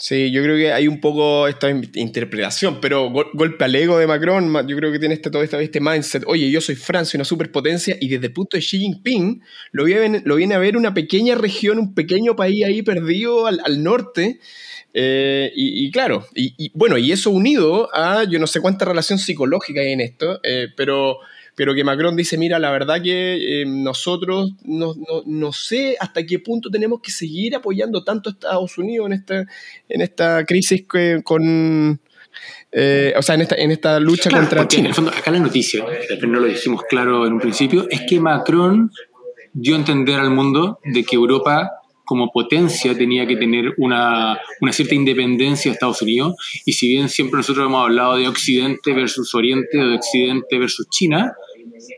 Sí, 0.00 0.30
yo 0.30 0.44
creo 0.44 0.56
que 0.56 0.72
hay 0.72 0.86
un 0.86 1.00
poco 1.00 1.48
esta 1.48 1.68
interpretación, 1.70 2.80
pero 2.80 3.10
golpe 3.10 3.64
al 3.64 3.74
ego 3.74 3.98
de 3.98 4.06
Macron, 4.06 4.68
yo 4.68 4.76
creo 4.76 4.92
que 4.92 5.00
tiene 5.00 5.16
este, 5.16 5.28
todo 5.28 5.42
este, 5.42 5.60
este 5.60 5.80
mindset, 5.80 6.22
oye, 6.28 6.48
yo 6.52 6.60
soy 6.60 6.76
Francia, 6.76 7.18
una 7.18 7.24
superpotencia, 7.24 7.96
y 8.00 8.06
desde 8.06 8.26
el 8.26 8.32
punto 8.32 8.56
de 8.56 8.60
Xi 8.60 8.78
Jinping 8.78 9.42
lo 9.72 9.82
viene, 9.82 10.22
lo 10.24 10.36
viene 10.36 10.54
a 10.54 10.58
ver 10.58 10.76
una 10.76 10.94
pequeña 10.94 11.34
región, 11.34 11.80
un 11.80 11.94
pequeño 11.94 12.36
país 12.36 12.64
ahí 12.64 12.82
perdido 12.82 13.48
al, 13.48 13.60
al 13.64 13.82
norte, 13.82 14.38
eh, 14.94 15.50
y, 15.56 15.90
claro, 15.90 16.24
y, 16.32 16.70
bueno, 16.74 16.96
y 16.96 17.10
eso 17.10 17.30
unido 17.30 17.88
a 17.92 18.22
yo 18.22 18.38
no 18.38 18.46
sé 18.46 18.60
cuánta 18.60 18.84
relación 18.84 19.18
psicológica 19.18 19.80
hay 19.80 19.92
en 19.92 20.00
esto, 20.00 20.38
eh, 20.44 20.68
pero, 20.76 21.18
pero 21.58 21.74
que 21.74 21.82
Macron 21.82 22.14
dice, 22.14 22.38
mira, 22.38 22.60
la 22.60 22.70
verdad 22.70 23.02
que 23.02 23.62
eh, 23.62 23.64
nosotros 23.66 24.52
no, 24.62 24.94
no, 25.26 25.52
sé 25.52 25.96
hasta 25.98 26.24
qué 26.24 26.38
punto 26.38 26.70
tenemos 26.70 27.00
que 27.02 27.10
seguir 27.10 27.56
apoyando 27.56 28.04
tanto 28.04 28.30
a 28.30 28.32
Estados 28.34 28.78
Unidos 28.78 29.08
en 29.08 29.12
esta, 29.14 29.46
en 29.88 30.00
esta 30.00 30.44
crisis 30.44 30.84
con... 31.24 32.00
o 32.70 33.22
sea, 33.22 33.34
en 33.34 33.40
esta, 33.40 33.56
en 33.56 33.72
esta 33.72 33.98
lucha 33.98 34.30
contra 34.30 34.68
China. 34.68 34.82
En 34.82 34.86
el 34.86 34.94
fondo, 34.94 35.10
acá 35.10 35.32
la 35.32 35.40
noticia, 35.40 35.84
no 36.22 36.38
lo 36.38 36.46
dijimos 36.46 36.84
claro 36.88 37.26
en 37.26 37.32
un 37.32 37.40
principio, 37.40 37.88
es 37.90 38.02
que 38.08 38.20
Macron 38.20 38.92
dio 39.52 39.74
a 39.74 39.78
entender 39.78 40.20
al 40.20 40.30
mundo 40.30 40.78
de 40.84 41.02
que 41.02 41.16
Europa 41.16 41.72
como 42.08 42.30
potencia 42.30 42.96
tenía 42.96 43.26
que 43.26 43.36
tener 43.36 43.74
una, 43.76 44.40
una, 44.62 44.72
cierta 44.72 44.94
independencia 44.94 45.70
de 45.70 45.74
Estados 45.74 46.00
Unidos. 46.00 46.36
Y 46.64 46.72
si 46.72 46.88
bien 46.88 47.10
siempre 47.10 47.36
nosotros 47.36 47.66
hemos 47.66 47.84
hablado 47.84 48.16
de 48.16 48.26
Occidente 48.26 48.94
versus 48.94 49.34
Oriente 49.34 49.78
o 49.78 49.88
de 49.88 49.96
Occidente 49.96 50.58
versus 50.58 50.88
China, 50.88 51.34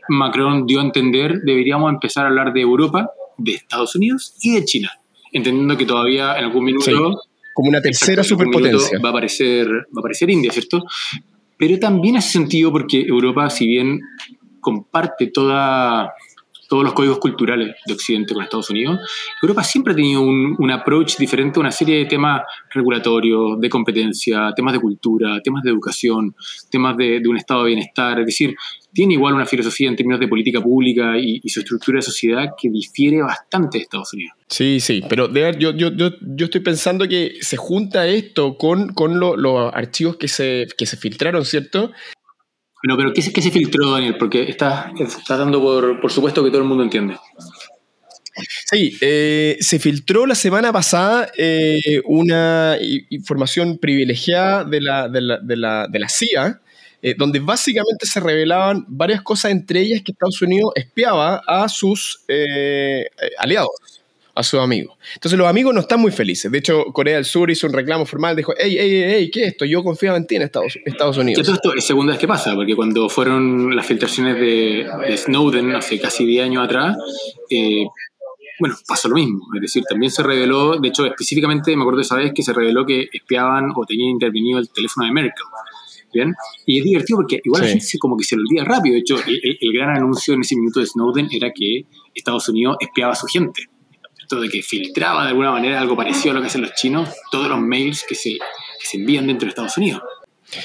Macron 0.09 0.65
dio 0.65 0.79
a 0.79 0.83
entender 0.83 1.41
deberíamos 1.43 1.91
empezar 1.91 2.25
a 2.25 2.29
hablar 2.29 2.53
de 2.53 2.61
Europa, 2.61 3.11
de 3.37 3.53
Estados 3.53 3.95
Unidos 3.95 4.35
y 4.41 4.53
de 4.53 4.65
China, 4.65 4.91
entendiendo 5.31 5.77
que 5.77 5.85
todavía 5.85 6.37
en 6.37 6.45
algún 6.45 6.65
minuto... 6.65 7.21
como 7.53 7.69
una 7.69 7.81
tercera 7.81 8.23
superpotencia. 8.23 8.99
Va 9.03 9.09
a, 9.09 9.11
aparecer, 9.11 9.67
va 9.67 9.97
a 9.97 9.99
aparecer 9.99 10.29
India, 10.29 10.51
¿cierto? 10.51 10.83
Pero 11.57 11.77
también 11.79 12.17
hace 12.17 12.31
sentido 12.31 12.71
porque 12.71 13.01
Europa, 13.01 13.49
si 13.49 13.67
bien 13.67 13.99
comparte 14.61 15.27
toda 15.27 16.13
todos 16.71 16.85
los 16.85 16.93
códigos 16.93 17.19
culturales 17.19 17.75
de 17.85 17.93
Occidente 17.93 18.33
con 18.33 18.41
Estados 18.43 18.69
Unidos, 18.69 18.97
Europa 19.41 19.61
siempre 19.61 19.91
ha 19.91 19.95
tenido 19.97 20.21
un, 20.21 20.71
approach 20.71 21.17
diferente 21.17 21.59
a 21.59 21.63
una 21.63 21.71
serie 21.71 21.97
de 21.97 22.05
temas 22.05 22.43
regulatorios, 22.73 23.59
de 23.59 23.69
competencia, 23.69 24.53
temas 24.55 24.71
de 24.71 24.79
cultura, 24.79 25.41
temas 25.41 25.63
de 25.63 25.69
educación, 25.69 26.33
temas 26.69 26.95
de, 26.95 27.21
un 27.27 27.35
estado 27.35 27.63
de 27.63 27.71
bienestar. 27.71 28.21
Es 28.21 28.25
decir, 28.25 28.55
tiene 28.93 29.13
igual 29.13 29.33
una 29.33 29.45
filosofía 29.45 29.89
en 29.89 29.95
términos 29.95 30.19
de 30.19 30.27
política 30.27 30.61
pública 30.61 31.17
y, 31.17 31.41
su 31.49 31.61
estructura 31.61 31.97
de 31.97 32.01
sociedad 32.01 32.49
que 32.59 32.69
difiere 32.69 33.21
bastante 33.21 33.77
de 33.77 33.83
Estados 33.83 34.13
Unidos. 34.13 34.35
Sí, 34.47 34.79
sí, 34.79 35.03
pero 35.07 35.27
de, 35.27 35.55
yo, 35.59 35.71
yo, 35.71 35.89
yo, 35.91 36.09
yo, 36.21 36.45
estoy 36.45 36.61
pensando 36.61 37.07
que 37.07 37.35
se 37.41 37.57
junta 37.57 38.07
esto 38.07 38.57
con, 38.57 38.93
con 38.93 39.19
los 39.19 39.73
archivos 39.73 40.17
que 40.17 40.27
se, 40.27 40.67
que 40.77 40.85
se 40.85 40.97
filtraron, 40.97 41.45
¿cierto? 41.45 41.91
Bueno, 42.83 42.97
pero 42.97 43.13
¿qué, 43.13 43.21
qué 43.31 43.41
se 43.41 43.51
filtró, 43.51 43.91
Daniel? 43.91 44.17
Porque 44.17 44.43
está, 44.43 44.91
está 44.97 45.37
dando 45.37 45.61
por, 45.61 46.01
por 46.01 46.11
supuesto 46.11 46.43
que 46.43 46.49
todo 46.49 46.61
el 46.61 46.67
mundo 46.67 46.83
entiende. 46.83 47.15
Sí, 48.69 48.97
eh, 49.01 49.57
se 49.59 49.79
filtró 49.79 50.25
la 50.25 50.35
semana 50.35 50.71
pasada 50.71 51.29
eh, 51.37 52.01
una 52.05 52.77
información 53.09 53.77
privilegiada 53.77 54.63
de 54.63 54.81
la, 54.81 55.09
de 55.09 55.21
la, 55.21 55.37
de 55.39 55.55
la, 55.57 55.87
de 55.87 55.99
la 55.99 56.09
CIA, 56.09 56.61
eh, 57.01 57.15
donde 57.17 57.39
básicamente 57.39 58.05
se 58.05 58.19
revelaban 58.19 58.85
varias 58.87 59.21
cosas, 59.21 59.51
entre 59.51 59.81
ellas 59.81 60.01
que 60.03 60.11
Estados 60.11 60.41
Unidos 60.41 60.71
espiaba 60.75 61.41
a 61.47 61.67
sus 61.69 62.23
aliados 63.37 63.71
a 64.35 64.43
sus 64.43 64.59
amigos. 64.59 64.97
Entonces 65.15 65.37
los 65.37 65.47
amigos 65.47 65.73
no 65.73 65.81
están 65.81 65.99
muy 65.99 66.11
felices. 66.11 66.51
De 66.51 66.57
hecho, 66.57 66.85
Corea 66.93 67.15
del 67.15 67.25
Sur 67.25 67.49
hizo 67.51 67.67
un 67.67 67.73
reclamo 67.73 68.05
formal, 68.05 68.35
dijo, 68.35 68.53
hey, 68.57 68.75
hey, 68.79 69.03
hey, 69.05 69.31
¿qué 69.31 69.43
es 69.43 69.47
esto? 69.49 69.65
Yo 69.65 69.83
confiaba 69.83 70.17
en 70.17 70.25
ti 70.25 70.35
en 70.35 70.43
Estados, 70.43 70.77
Estados 70.85 71.17
Unidos. 71.17 71.47
esto 71.47 71.73
es 71.75 71.85
segunda 71.85 72.13
vez 72.13 72.19
que 72.19 72.27
pasa, 72.27 72.55
porque 72.55 72.75
cuando 72.75 73.09
fueron 73.09 73.75
las 73.75 73.85
filtraciones 73.85 74.35
de, 74.39 75.17
Snowden 75.17 75.75
hace 75.75 75.99
casi 75.99 76.25
10 76.25 76.45
años 76.45 76.63
atrás, 76.63 76.95
eh, 77.49 77.85
bueno, 78.59 78.75
pasó 78.87 79.09
lo 79.09 79.15
mismo. 79.15 79.39
Es 79.55 79.61
decir, 79.61 79.83
también 79.83 80.11
se 80.11 80.23
reveló, 80.23 80.79
de 80.79 80.87
hecho, 80.87 81.05
específicamente 81.05 81.75
me 81.75 81.81
acuerdo 81.81 81.97
de 81.97 82.03
esa 82.03 82.15
vez 82.15 82.31
que 82.33 82.43
se 82.43 82.53
reveló 82.53 82.85
que 82.85 83.09
espiaban 83.11 83.71
o 83.75 83.85
tenían 83.85 84.11
intervenido 84.11 84.59
el 84.59 84.69
teléfono 84.69 85.07
de 85.07 85.13
Merkel. 85.13 85.43
¿Bien? 86.13 86.33
Y 86.65 86.79
es 86.79 86.83
divertido 86.83 87.19
porque 87.19 87.39
igual 87.43 87.61
la 87.61 87.67
gente 87.69 87.85
como 87.99 88.17
que 88.17 88.25
se 88.25 88.35
lo 88.35 88.41
olvida 88.41 88.65
rápido. 88.65 88.93
De 88.93 88.99
hecho, 88.99 89.15
el, 89.25 89.57
el, 89.59 89.73
gran 89.73 89.95
anuncio 89.95 90.33
en 90.33 90.41
ese 90.41 90.55
minuto 90.55 90.81
de 90.81 90.85
Snowden 90.85 91.29
era 91.31 91.51
que 91.53 91.85
Estados 92.13 92.49
Unidos 92.49 92.75
espiaba 92.81 93.13
a 93.13 93.15
su 93.15 93.27
gente 93.27 93.63
de 94.39 94.49
que 94.49 94.61
filtraba 94.61 95.23
de 95.23 95.29
alguna 95.29 95.51
manera 95.51 95.79
algo 95.79 95.97
parecido 95.97 96.31
a 96.31 96.35
lo 96.35 96.41
que 96.41 96.47
hacen 96.47 96.61
los 96.61 96.73
chinos, 96.73 97.09
todos 97.31 97.49
los 97.49 97.59
mails 97.59 98.05
que 98.07 98.15
se, 98.15 98.37
se 98.81 98.97
envían 98.97 99.27
dentro 99.27 99.45
de 99.45 99.49
Estados 99.49 99.77
Unidos. 99.77 100.01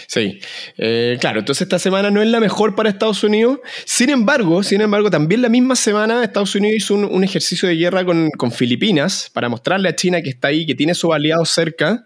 Sí, 0.08 0.40
eh, 0.78 1.16
claro, 1.20 1.38
entonces 1.38 1.62
esta 1.62 1.78
semana 1.78 2.10
no 2.10 2.20
es 2.20 2.28
la 2.28 2.40
mejor 2.40 2.74
para 2.74 2.88
Estados 2.88 3.22
Unidos. 3.22 3.60
Sin 3.84 4.10
embargo, 4.10 4.64
sin 4.64 4.80
embargo, 4.80 5.10
también 5.10 5.42
la 5.42 5.48
misma 5.48 5.76
semana 5.76 6.24
Estados 6.24 6.54
Unidos 6.56 6.76
hizo 6.76 6.94
un, 6.94 7.22
ejercicio 7.22 7.68
de 7.68 7.76
guerra 7.76 8.04
con, 8.04 8.30
con, 8.30 8.50
Filipinas 8.50 9.30
para 9.32 9.48
mostrarle 9.48 9.88
a 9.88 9.94
China 9.94 10.22
que 10.22 10.30
está 10.30 10.48
ahí, 10.48 10.66
que 10.66 10.74
tiene 10.74 10.94
sus 10.94 11.14
aliados 11.14 11.50
cerca. 11.50 12.04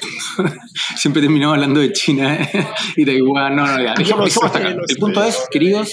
Siempre 0.96 1.22
terminamos 1.22 1.54
hablando 1.54 1.80
de 1.80 1.92
China 1.92 2.36
¿eh? 2.42 2.66
y 2.96 3.04
Taiwán. 3.04 3.56
No, 3.56 3.66
no, 3.66 3.82
ya. 3.82 3.94
El 3.94 4.96
punto 4.98 5.22
es, 5.22 5.46
queridos, 5.50 5.90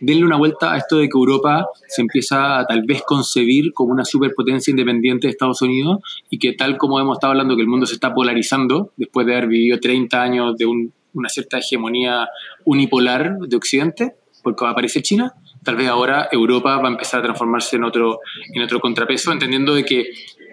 denle 0.00 0.24
una 0.24 0.36
vuelta 0.36 0.72
a 0.72 0.78
esto 0.78 0.98
de 0.98 1.08
que 1.08 1.16
Europa 1.16 1.66
se 1.86 2.02
empieza 2.02 2.58
a 2.58 2.66
tal 2.66 2.82
vez 2.84 3.02
concebir 3.02 3.72
como 3.72 3.92
una 3.92 4.04
superpotencia 4.04 4.70
independiente 4.70 5.26
de 5.26 5.32
Estados 5.32 5.62
Unidos 5.62 5.98
y 6.30 6.38
que 6.38 6.52
tal 6.52 6.76
como 6.76 7.00
hemos 7.00 7.16
estado 7.16 7.32
hablando 7.32 7.56
que 7.56 7.62
el 7.62 7.68
mundo 7.68 7.86
se 7.86 7.94
está 7.94 8.14
polarizando 8.14 8.92
después 8.96 9.26
de 9.26 9.36
haber 9.36 9.48
vivido 9.48 9.78
30 9.80 10.22
años 10.22 10.56
de 10.56 10.66
una 10.66 11.28
cierta 11.28 11.58
hegemonía 11.58 12.28
unipolar 12.64 13.38
de 13.38 13.56
Occidente, 13.56 14.14
porque 14.42 14.64
aparece 14.66 15.02
China, 15.02 15.34
tal 15.62 15.76
vez 15.76 15.88
ahora 15.88 16.28
Europa 16.30 16.76
va 16.78 16.88
a 16.88 16.92
empezar 16.92 17.20
a 17.20 17.22
transformarse 17.22 17.76
en 17.76 17.84
otro, 17.84 18.20
en 18.52 18.62
otro 18.62 18.80
contrapeso, 18.80 19.32
entendiendo 19.32 19.74
de 19.74 19.84
que 19.84 20.06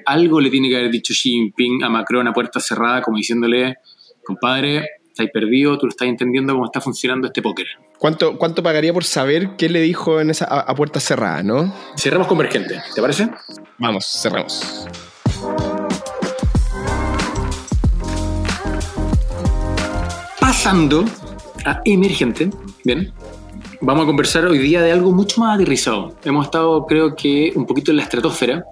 algo 0.05 0.39
le 0.39 0.49
tiene 0.49 0.69
que 0.69 0.77
haber 0.77 0.91
dicho 0.91 1.13
Xi 1.13 1.31
Jinping 1.31 1.83
a 1.83 1.89
Macron 1.89 2.27
a 2.27 2.33
puerta 2.33 2.59
cerrada, 2.59 3.01
como 3.01 3.17
diciéndole, 3.17 3.77
compadre, 4.23 4.87
estáis 5.07 5.31
perdido, 5.31 5.77
tú 5.77 5.85
no 5.85 5.91
estás 5.91 6.07
entendiendo 6.07 6.53
cómo 6.53 6.65
está 6.65 6.81
funcionando 6.81 7.27
este 7.27 7.41
póker. 7.41 7.67
¿Cuánto, 7.97 8.37
¿Cuánto 8.37 8.61
pagaría 8.61 8.93
por 8.93 9.05
saber 9.05 9.55
qué 9.57 9.69
le 9.69 9.81
dijo 9.81 10.19
en 10.19 10.29
esa, 10.29 10.45
a, 10.45 10.75
puerta 10.75 10.99
cerrada, 10.99 11.41
no? 11.41 11.73
Cerramos 11.97 12.27
convergente, 12.27 12.81
¿te 12.93 13.01
parece? 13.01 13.29
Vamos, 13.77 14.05
cerramos. 14.05 14.87
Pasando 20.39 21.05
a 21.65 21.81
emergente, 21.85 22.49
bien, 22.83 23.13
vamos 23.81 24.03
a 24.03 24.05
conversar 24.07 24.45
hoy 24.45 24.57
día 24.57 24.81
de 24.81 24.91
algo 24.91 25.11
mucho 25.11 25.41
más 25.41 25.55
aterrizado. 25.55 26.15
Hemos 26.23 26.45
estado, 26.45 26.85
creo 26.85 27.15
que, 27.15 27.51
un 27.55 27.65
poquito 27.65 27.91
en 27.91 27.97
la 27.97 28.03
estratosfera, 28.03 28.65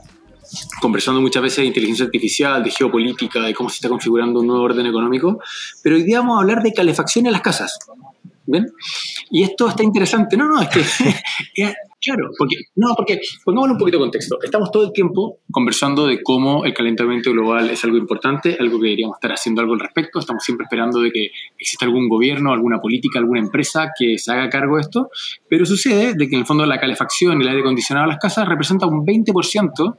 conversando 0.81 1.21
muchas 1.21 1.41
veces 1.41 1.57
de 1.57 1.65
inteligencia 1.65 2.05
artificial, 2.05 2.63
de 2.63 2.71
geopolítica, 2.71 3.41
de 3.41 3.53
cómo 3.53 3.69
se 3.69 3.75
está 3.75 3.89
configurando 3.89 4.39
un 4.39 4.47
nuevo 4.47 4.63
orden 4.63 4.85
económico, 4.85 5.39
pero 5.81 5.95
hoy 5.95 6.03
día 6.03 6.19
vamos 6.19 6.37
a 6.37 6.41
hablar 6.41 6.61
de 6.61 6.73
calefacción 6.73 7.25
en 7.25 7.31
las 7.31 7.41
casas. 7.41 7.77
¿Bien? 8.45 8.67
Y 9.31 9.43
esto 9.43 9.69
está 9.69 9.83
interesante. 9.83 10.35
No, 10.35 10.47
no, 10.47 10.61
es 10.61 10.69
que. 10.69 10.83
claro, 12.03 12.29
porque. 12.37 12.55
No, 12.75 12.93
porque. 12.95 13.19
Pongámosle 13.43 13.73
un 13.73 13.79
poquito 13.79 13.97
de 13.97 14.03
contexto. 14.03 14.39
Estamos 14.41 14.71
todo 14.71 14.85
el 14.85 14.91
tiempo 14.91 15.39
conversando 15.51 16.05
de 16.07 16.21
cómo 16.21 16.65
el 16.65 16.73
calentamiento 16.73 17.31
global 17.31 17.69
es 17.69 17.83
algo 17.83 17.97
importante, 17.97 18.57
algo 18.59 18.79
que 18.79 18.85
deberíamos 18.85 19.17
estar 19.17 19.31
haciendo 19.31 19.61
algo 19.61 19.73
al 19.73 19.79
respecto. 19.79 20.19
Estamos 20.19 20.43
siempre 20.43 20.65
esperando 20.65 20.99
de 20.99 21.11
que 21.11 21.29
exista 21.57 21.85
algún 21.85 22.09
gobierno, 22.09 22.51
alguna 22.51 22.79
política, 22.79 23.19
alguna 23.19 23.39
empresa 23.39 23.91
que 23.97 24.17
se 24.17 24.31
haga 24.31 24.49
cargo 24.49 24.75
de 24.75 24.81
esto. 24.81 25.09
Pero 25.49 25.65
sucede 25.65 26.13
de 26.15 26.27
que 26.27 26.35
en 26.35 26.41
el 26.41 26.45
fondo 26.45 26.65
la 26.65 26.79
calefacción 26.79 27.39
y 27.39 27.43
el 27.43 27.49
aire 27.49 27.61
acondicionado 27.61 28.07
de 28.07 28.13
las 28.13 28.19
casas 28.19 28.47
representa 28.47 28.85
un 28.85 29.05
20% 29.05 29.95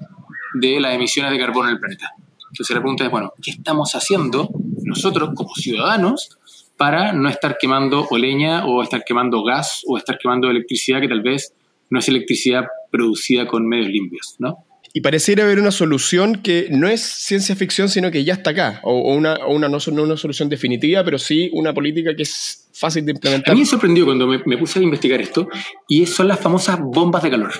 de 0.61 0.81
las 0.81 0.95
emisiones 0.95 1.33
de 1.33 1.39
carbono 1.39 1.69
en 1.69 1.75
el 1.75 1.81
planeta. 1.81 2.13
Entonces 2.51 2.75
la 2.75 2.81
pregunta 2.81 3.05
es, 3.05 3.11
bueno, 3.11 3.33
¿qué 3.43 3.51
estamos 3.51 3.93
haciendo 3.95 4.49
nosotros 4.85 5.31
como 5.35 5.55
ciudadanos 5.55 6.39
para 6.77 7.13
no 7.13 7.29
estar 7.29 7.57
quemando 7.59 8.07
o 8.11 8.19
leña 8.19 8.65
o 8.67 8.83
estar 8.83 9.05
quemando 9.05 9.43
gas 9.43 9.83
o 9.87 9.97
estar 9.97 10.19
quemando 10.19 10.51
electricidad 10.51 11.01
que 11.01 11.09
tal 11.09 11.23
vez 11.23 11.53
no 11.91 11.99
es 11.99 12.09
electricidad 12.09 12.65
producida 12.91 13.47
con 13.47 13.67
medios 13.67 13.89
limpios, 13.89 14.37
¿no? 14.39 14.67
Y 14.97 15.01
pareciera 15.01 15.43
haber 15.43 15.59
una 15.59 15.73
solución 15.73 16.37
que 16.37 16.69
no 16.71 16.87
es 16.87 17.01
ciencia 17.01 17.57
ficción, 17.57 17.89
sino 17.89 18.13
que 18.13 18.23
ya 18.23 18.35
está 18.35 18.51
acá. 18.51 18.81
O, 18.85 19.13
una, 19.13 19.45
una 19.49 19.69
no, 19.69 19.79
no, 19.93 20.03
una 20.05 20.17
solución 20.17 20.49
definitiva, 20.49 21.03
pero 21.05 21.19
sí 21.19 21.51
una 21.53 21.75
política 21.75 22.15
que 22.15 22.23
es 22.23 22.69
fácil 22.73 23.05
de 23.05 23.11
implementar. 23.11 23.51
A 23.51 23.55
mí 23.55 23.63
me 23.63 23.67
sorprendió 23.67 24.05
cuando 24.05 24.29
me, 24.29 24.41
me 24.47 24.57
puse 24.57 24.79
a 24.79 24.83
investigar 24.83 25.21
esto, 25.21 25.49
y 25.89 26.07
son 26.07 26.29
las 26.29 26.39
famosas 26.39 26.79
bombas 26.81 27.25
de 27.25 27.31
calor. 27.31 27.53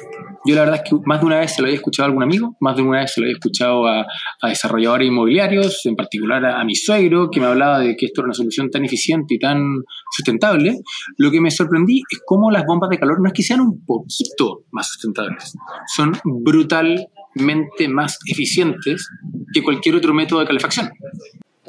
Yo 0.47 0.55
la 0.55 0.63
verdad 0.63 0.83
es 0.85 0.91
que 0.91 0.97
más 1.07 1.21
de 1.21 1.27
una 1.27 1.39
vez 1.39 1.55
se 1.55 1.63
lo 1.63 1.67
había 1.67 1.77
escuchado 1.77 2.05
a 2.05 2.09
algún 2.09 2.23
amigo, 2.23 2.57
más 2.61 2.77
de 2.77 2.83
una 2.83 3.01
vez 3.01 3.13
se 3.13 3.21
lo 3.21 3.25
había 3.27 3.35
escuchado 3.35 3.87
a, 3.87 4.07
desarrolladores 4.43 5.09
inmobiliarios, 5.09 5.85
en 5.87 5.97
particular 5.97 6.45
a, 6.45 6.65
mi 6.65 6.75
suegro, 6.75 7.31
que 7.31 7.41
me 7.41 7.47
hablaba 7.47 7.81
de 7.81 7.97
que 7.97 8.07
esto 8.07 8.21
era 8.21 8.27
una 8.27 8.35
solución 8.35 8.71
tan 8.71 8.85
eficiente 8.85 9.35
y 9.35 9.39
tan 9.39 9.63
sustentable. 10.11 10.81
Lo 11.17 11.31
que 11.31 11.41
me 11.41 11.51
sorprendí 11.51 12.03
es 12.11 12.21
cómo 12.27 12.51
las 12.51 12.65
bombas 12.67 12.91
de 12.91 12.99
calor 12.99 13.21
no 13.21 13.29
es 13.29 13.33
que 13.33 13.43
sean 13.43 13.61
un 13.61 13.85
poquito 13.85 14.65
más 14.71 14.89
sustentables, 14.89 15.55
son 15.95 16.13
brutalmente 16.25 17.89
más 17.89 18.19
eficientes 18.27 19.09
que 19.53 19.63
cualquier 19.63 19.97
otro 19.97 20.13
método 20.13 20.41
de 20.41 20.47
calefacción. 20.47 20.91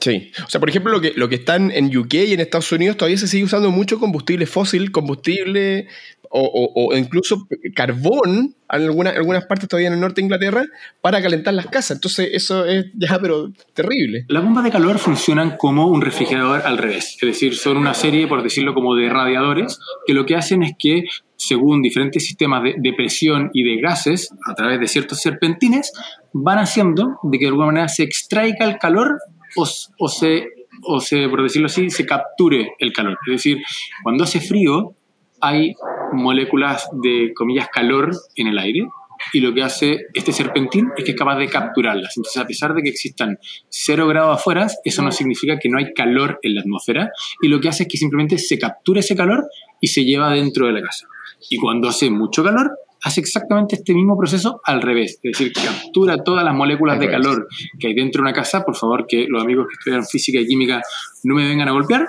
Sí. 0.01 0.31
O 0.45 0.49
sea, 0.49 0.59
por 0.59 0.69
ejemplo, 0.69 0.91
lo 0.91 1.01
que, 1.01 1.13
lo 1.15 1.29
que 1.29 1.35
están 1.35 1.71
en 1.71 1.95
UK 1.95 2.13
y 2.15 2.33
en 2.33 2.39
Estados 2.39 2.71
Unidos 2.71 2.97
todavía 2.97 3.17
se 3.17 3.27
sigue 3.27 3.45
usando 3.45 3.71
mucho 3.71 3.99
combustible 3.99 4.45
fósil, 4.45 4.91
combustible 4.91 5.87
o, 6.29 6.95
incluso 6.95 7.47
carbón 7.75 8.55
en 8.71 8.81
algunas, 8.81 9.15
algunas 9.15 9.45
partes 9.45 9.69
todavía 9.69 9.87
en 9.87 9.93
el 9.93 9.99
norte 9.99 10.21
de 10.21 10.25
Inglaterra 10.25 10.65
para 11.01 11.21
calentar 11.21 11.53
las 11.53 11.67
casas. 11.67 11.97
Entonces 11.97 12.29
eso 12.33 12.65
es 12.65 12.87
ya, 12.95 13.19
pero 13.19 13.51
terrible. 13.73 14.25
Las 14.27 14.43
bombas 14.43 14.63
de 14.63 14.71
calor 14.71 14.97
funcionan 14.97 15.57
como 15.57 15.87
un 15.87 16.01
refrigerador 16.01 16.61
al 16.65 16.77
revés. 16.77 17.17
Es 17.21 17.27
decir, 17.27 17.55
son 17.55 17.77
una 17.77 17.93
serie, 17.93 18.27
por 18.27 18.43
decirlo 18.43 18.73
como 18.73 18.95
de 18.95 19.09
radiadores, 19.09 19.79
que 20.05 20.13
lo 20.13 20.25
que 20.25 20.35
hacen 20.35 20.63
es 20.63 20.73
que 20.77 21.03
según 21.37 21.81
diferentes 21.81 22.25
sistemas 22.25 22.63
de, 22.63 22.75
de, 22.77 22.93
presión 22.93 23.49
y 23.53 23.63
de 23.63 23.81
gases 23.81 24.33
a 24.45 24.55
través 24.55 24.79
de 24.79 24.87
ciertos 24.87 25.19
serpentines, 25.19 25.91
van 26.33 26.59
haciendo 26.59 27.19
de 27.23 27.37
que 27.37 27.45
de 27.45 27.49
alguna 27.49 27.67
manera 27.67 27.87
se 27.87 28.03
extraiga 28.03 28.65
el 28.65 28.77
calor 28.77 29.19
o, 29.55 29.67
o, 29.99 30.09
se, 30.09 30.47
o 30.83 30.99
se, 30.99 31.27
por 31.29 31.43
decirlo 31.43 31.67
así, 31.67 31.89
se 31.89 32.05
capture 32.05 32.73
el 32.79 32.93
calor. 32.93 33.17
Es 33.27 33.33
decir, 33.33 33.61
cuando 34.03 34.23
hace 34.23 34.39
frío, 34.39 34.95
hay 35.41 35.75
moléculas 36.13 36.87
de, 36.91 37.31
comillas, 37.33 37.69
calor 37.71 38.11
en 38.35 38.47
el 38.47 38.57
aire 38.57 38.87
y 39.33 39.39
lo 39.39 39.53
que 39.53 39.63
hace 39.63 40.07
este 40.13 40.31
serpentín 40.31 40.89
es 40.97 41.03
que 41.03 41.11
es 41.11 41.17
capaz 41.17 41.37
de 41.37 41.47
capturarlas. 41.47 42.15
Entonces, 42.17 42.41
a 42.41 42.45
pesar 42.45 42.73
de 42.73 42.83
que 42.83 42.89
existan 42.89 43.37
cero 43.69 44.07
grados 44.07 44.39
afuera, 44.39 44.67
eso 44.83 45.01
no 45.01 45.11
significa 45.11 45.57
que 45.59 45.69
no 45.69 45.77
hay 45.77 45.93
calor 45.93 46.39
en 46.41 46.55
la 46.55 46.61
atmósfera 46.61 47.11
y 47.41 47.47
lo 47.47 47.59
que 47.59 47.69
hace 47.69 47.83
es 47.83 47.89
que 47.89 47.97
simplemente 47.97 48.37
se 48.37 48.59
captura 48.59 48.99
ese 48.99 49.15
calor 49.15 49.47
y 49.81 49.87
se 49.87 50.03
lleva 50.03 50.31
dentro 50.31 50.67
de 50.67 50.73
la 50.73 50.81
casa. 50.81 51.07
Y 51.49 51.57
cuando 51.57 51.89
hace 51.89 52.09
mucho 52.09 52.43
calor, 52.43 52.71
hace 53.05 53.21
exactamente 53.21 53.75
este 53.75 53.93
mismo 53.93 54.17
proceso 54.17 54.61
al 54.63 54.81
revés, 54.81 55.19
es 55.21 55.37
decir, 55.37 55.53
captura 55.53 56.17
todas 56.23 56.43
las 56.43 56.55
moléculas 56.55 56.99
de 56.99 57.07
calor 57.07 57.47
que 57.79 57.87
hay 57.87 57.93
dentro 57.93 58.23
de 58.23 58.29
una 58.29 58.33
casa, 58.33 58.65
por 58.65 58.75
favor 58.75 59.05
que 59.07 59.27
los 59.29 59.43
amigos 59.43 59.67
que 59.67 59.73
estudian 59.73 60.03
física 60.03 60.39
y 60.39 60.47
química 60.47 60.81
no 61.23 61.35
me 61.35 61.47
vengan 61.47 61.67
a 61.67 61.71
golpear, 61.71 62.07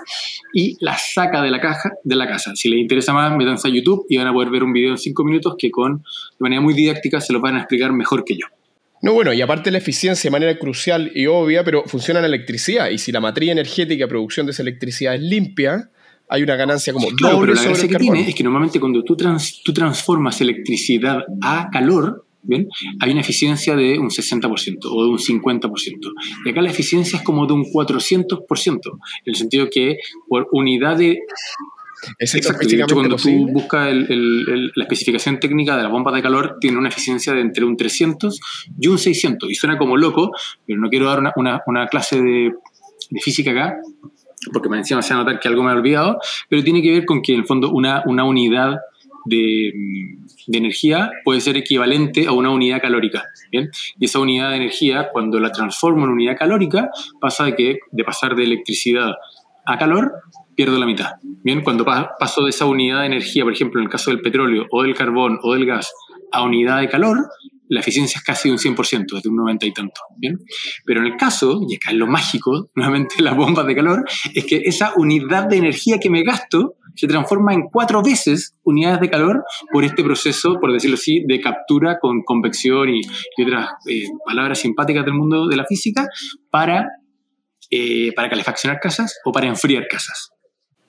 y 0.55 0.75
las 0.81 1.13
saca 1.13 1.43
de 1.43 1.51
la 1.51 1.61
caja 1.61 1.93
de 2.03 2.17
la 2.17 2.27
casa. 2.27 2.57
Si 2.57 2.71
les 2.71 2.81
interesa 2.81 3.13
más, 3.13 3.37
métanse 3.37 3.69
a 3.69 3.71
YouTube 3.71 4.07
y 4.09 4.17
van 4.17 4.27
a 4.27 4.33
poder 4.33 4.49
ver 4.49 4.63
un 4.63 4.73
video 4.73 4.93
en 4.93 4.97
cinco 4.97 5.23
minutos 5.23 5.57
que 5.59 5.71
con, 5.71 5.99
de 5.99 6.03
manera 6.39 6.63
muy 6.63 6.73
didáctica 6.73 7.21
se 7.21 7.35
los 7.35 7.43
van 7.43 7.57
a 7.57 7.59
explicar 7.59 7.93
mejor 7.93 8.25
que 8.25 8.39
yo. 8.39 8.47
No, 9.03 9.13
bueno, 9.13 9.35
y 9.35 9.43
aparte 9.43 9.71
la 9.71 9.79
eficiencia 9.79 10.31
de 10.31 10.33
manera 10.33 10.59
crucial 10.59 11.13
y 11.15 11.27
obvia, 11.27 11.63
pero 11.63 11.85
funciona 11.85 12.23
la 12.23 12.27
electricidad, 12.27 12.89
y 12.89 12.97
si 12.97 13.13
la 13.13 13.21
matriz 13.21 13.51
energética 13.51 14.05
de 14.05 14.09
producción 14.09 14.47
de 14.47 14.53
esa 14.53 14.63
electricidad 14.63 15.15
es 15.15 15.21
limpia, 15.21 15.91
hay 16.29 16.43
una 16.43 16.57
ganancia 16.57 16.93
como 16.93 17.09
claro, 17.09 17.41
pero 17.41 17.55
la 17.55 17.63
gracia 17.63 17.89
que 17.89 17.97
tiene 17.97 18.29
es 18.29 18.35
que 18.35 18.43
normalmente 18.43 18.81
cuando 18.81 19.03
tú, 19.05 19.17
tú 19.17 19.73
transformas 19.73 20.41
electricidad 20.41 21.25
a 21.41 21.69
calor, 21.71 22.27
¿bien? 22.43 22.69
hay 23.01 23.11
una 23.11 23.21
eficiencia 23.21 23.77
de 23.77 23.99
un 23.99 24.09
60% 24.09 24.79
o 24.85 25.05
de 25.05 25.11
un 25.11 25.19
50%. 25.19 26.13
Y 26.45 26.51
acá 26.51 26.63
la 26.63 26.71
eficiencia 26.71 27.19
es 27.19 27.25
como 27.25 27.47
de 27.47 27.53
un 27.53 27.65
400%, 27.65 28.81
en 28.85 29.01
el 29.25 29.37
sentido 29.37 29.69
que 29.71 29.99
por 30.29 30.49
unidad 30.53 30.97
de... 30.97 31.21
Es 32.19 32.35
Exacto, 32.35 32.69
de 32.69 32.85
cuando 32.93 33.17
tú 33.17 33.49
buscas 33.49 33.93
la 33.93 34.85
especificación 34.85 35.41
técnica 35.41 35.77
de 35.77 35.83
las 35.85 35.91
bombas 35.91 36.15
de 36.15 36.23
calor, 36.23 36.59
tiene 36.61 36.77
una 36.77 36.89
eficiencia 36.89 37.33
de 37.33 37.41
entre 37.41 37.65
un 37.65 37.77
300 37.77 38.39
y 38.79 38.87
un 38.87 38.99
600. 38.99 39.51
Y 39.51 39.55
suena 39.55 39.79
como 39.79 39.97
loco, 39.97 40.31
pero 40.67 40.79
no 40.79 40.91
quiero 40.91 41.07
dar 41.07 41.21
una, 41.21 41.63
una, 41.67 41.89
clase 41.89 42.21
de, 42.21 42.53
de 43.11 43.21
física 43.21 43.51
acá, 43.51 43.81
porque 44.53 44.69
me 44.69 44.79
encima 44.79 45.03
se 45.03 45.15
va 45.15 45.21
a 45.21 45.25
notar 45.25 45.41
que 45.41 45.49
algo 45.49 45.63
me 45.63 45.71
ha 45.71 45.75
olvidado, 45.75 46.19
pero 46.49 46.63
tiene 46.63 46.83
que 46.83 46.93
ver 46.93 47.07
con 47.07 47.23
que 47.23 47.33
en 47.33 47.41
el 47.41 47.47
fondo 47.47 47.71
una, 47.71 48.03
una 48.07 48.25
unidad 48.25 48.77
de, 49.25 49.73
de, 50.47 50.59
energía 50.59 51.11
puede 51.25 51.41
ser 51.41 51.57
equivalente 51.57 52.27
a 52.27 52.33
una 52.33 52.51
unidad 52.51 52.81
calórica. 52.81 53.25
¿bien? 53.51 53.71
Y 53.99 54.05
esa 54.05 54.21
unidad 54.21 54.51
de 54.51 54.57
energía, 54.57 55.09
cuando 55.13 55.41
la 55.41 55.51
transformo 55.51 56.05
en 56.05 56.13
unidad 56.13 56.37
calórica, 56.37 56.91
pasa 57.21 57.45
de, 57.45 57.57
que, 57.57 57.79
de 57.91 58.05
pasar 58.05 58.37
de 58.37 58.45
electricidad 58.45 59.15
a 59.65 59.79
calor, 59.79 60.13
pierdo 60.55 60.79
la 60.79 60.87
mitad. 60.87 61.15
Bien, 61.23 61.63
cuando 61.63 61.85
paso 61.85 62.45
de 62.45 62.51
esa 62.51 62.65
unidad 62.65 63.01
de 63.01 63.07
energía, 63.07 63.45
por 63.45 63.53
ejemplo, 63.53 63.81
en 63.81 63.85
el 63.85 63.91
caso 63.91 64.11
del 64.11 64.21
petróleo 64.21 64.67
o 64.71 64.83
del 64.83 64.95
carbón 64.95 65.39
o 65.43 65.55
del 65.55 65.67
gas, 65.67 65.93
a 66.37 66.43
unidad 66.43 66.81
de 66.81 66.89
calor, 66.89 67.29
la 67.69 67.81
eficiencia 67.81 68.19
es 68.19 68.25
casi 68.25 68.51
un 68.51 68.59
100%, 68.59 69.21
de 69.23 69.29
un 69.29 69.37
90 69.37 69.67
y 69.67 69.73
tanto. 69.73 70.01
¿bien? 70.17 70.39
Pero 70.85 71.01
en 71.01 71.07
el 71.07 71.17
caso, 71.17 71.61
y 71.69 71.77
acá 71.77 71.91
es 71.91 71.97
lo 71.97 72.07
mágico, 72.07 72.71
nuevamente 72.75 73.23
las 73.23 73.37
bombas 73.37 73.67
de 73.67 73.75
calor, 73.75 74.05
es 74.35 74.45
que 74.45 74.63
esa 74.65 74.93
unidad 74.97 75.49
de 75.49 75.57
energía 75.57 75.99
que 75.99 76.11
me 76.11 76.23
gasto 76.23 76.77
se 76.95 77.07
transforma 77.07 77.53
en 77.53 77.69
cuatro 77.71 78.03
veces 78.03 78.57
unidades 78.63 79.01
de 79.01 79.11
calor 79.11 79.45
por 79.71 79.85
este 79.85 80.03
proceso, 80.03 80.59
por 80.61 80.73
decirlo 80.73 80.95
así, 80.95 81.25
de 81.27 81.41
captura 81.41 81.99
con 82.01 82.23
convección 82.23 82.89
y, 82.89 83.03
otras 83.43 83.71
eh, 83.87 84.05
palabras 84.25 84.61
simpáticas 84.61 85.05
del 85.05 85.15
mundo 85.15 85.47
de 85.47 85.57
la 85.57 85.67
física 85.67 86.07
para, 86.51 86.89
eh, 87.71 88.13
para 88.15 88.31
calefaccionar 88.31 88.81
casas 88.81 89.19
o 89.27 89.33
para 89.33 89.47
enfriar 89.47 89.87
casas. 89.89 90.31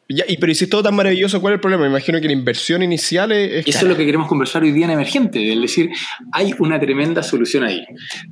Ya, 0.09 0.23
y 0.27 0.37
pero 0.37 0.53
si 0.53 0.63
es 0.63 0.69
todo 0.69 0.83
tan 0.83 0.95
maravilloso, 0.95 1.41
¿cuál 1.41 1.53
es 1.53 1.57
el 1.57 1.61
problema? 1.61 1.83
Me 1.83 1.89
imagino 1.89 2.21
que 2.21 2.27
la 2.27 2.33
inversión 2.33 2.81
inicial 2.81 3.31
es... 3.33 3.67
Eso 3.67 3.79
es 3.79 3.83
lo 3.83 3.97
que 3.97 4.05
queremos 4.05 4.27
conversar 4.27 4.63
hoy 4.63 4.71
día 4.71 4.85
en 4.85 4.91
Emergente, 4.91 5.51
es 5.51 5.59
decir, 5.59 5.89
hay 6.31 6.53
una 6.59 6.79
tremenda 6.79 7.21
solución 7.23 7.65
ahí. 7.65 7.85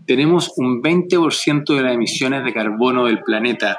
Tenemos 0.05 0.53
un 0.55 0.81
20% 0.81 1.75
de 1.75 1.81
las 1.81 1.93
emisiones 1.93 2.45
de 2.45 2.53
carbono 2.53 3.07
del 3.07 3.19
planeta 3.19 3.77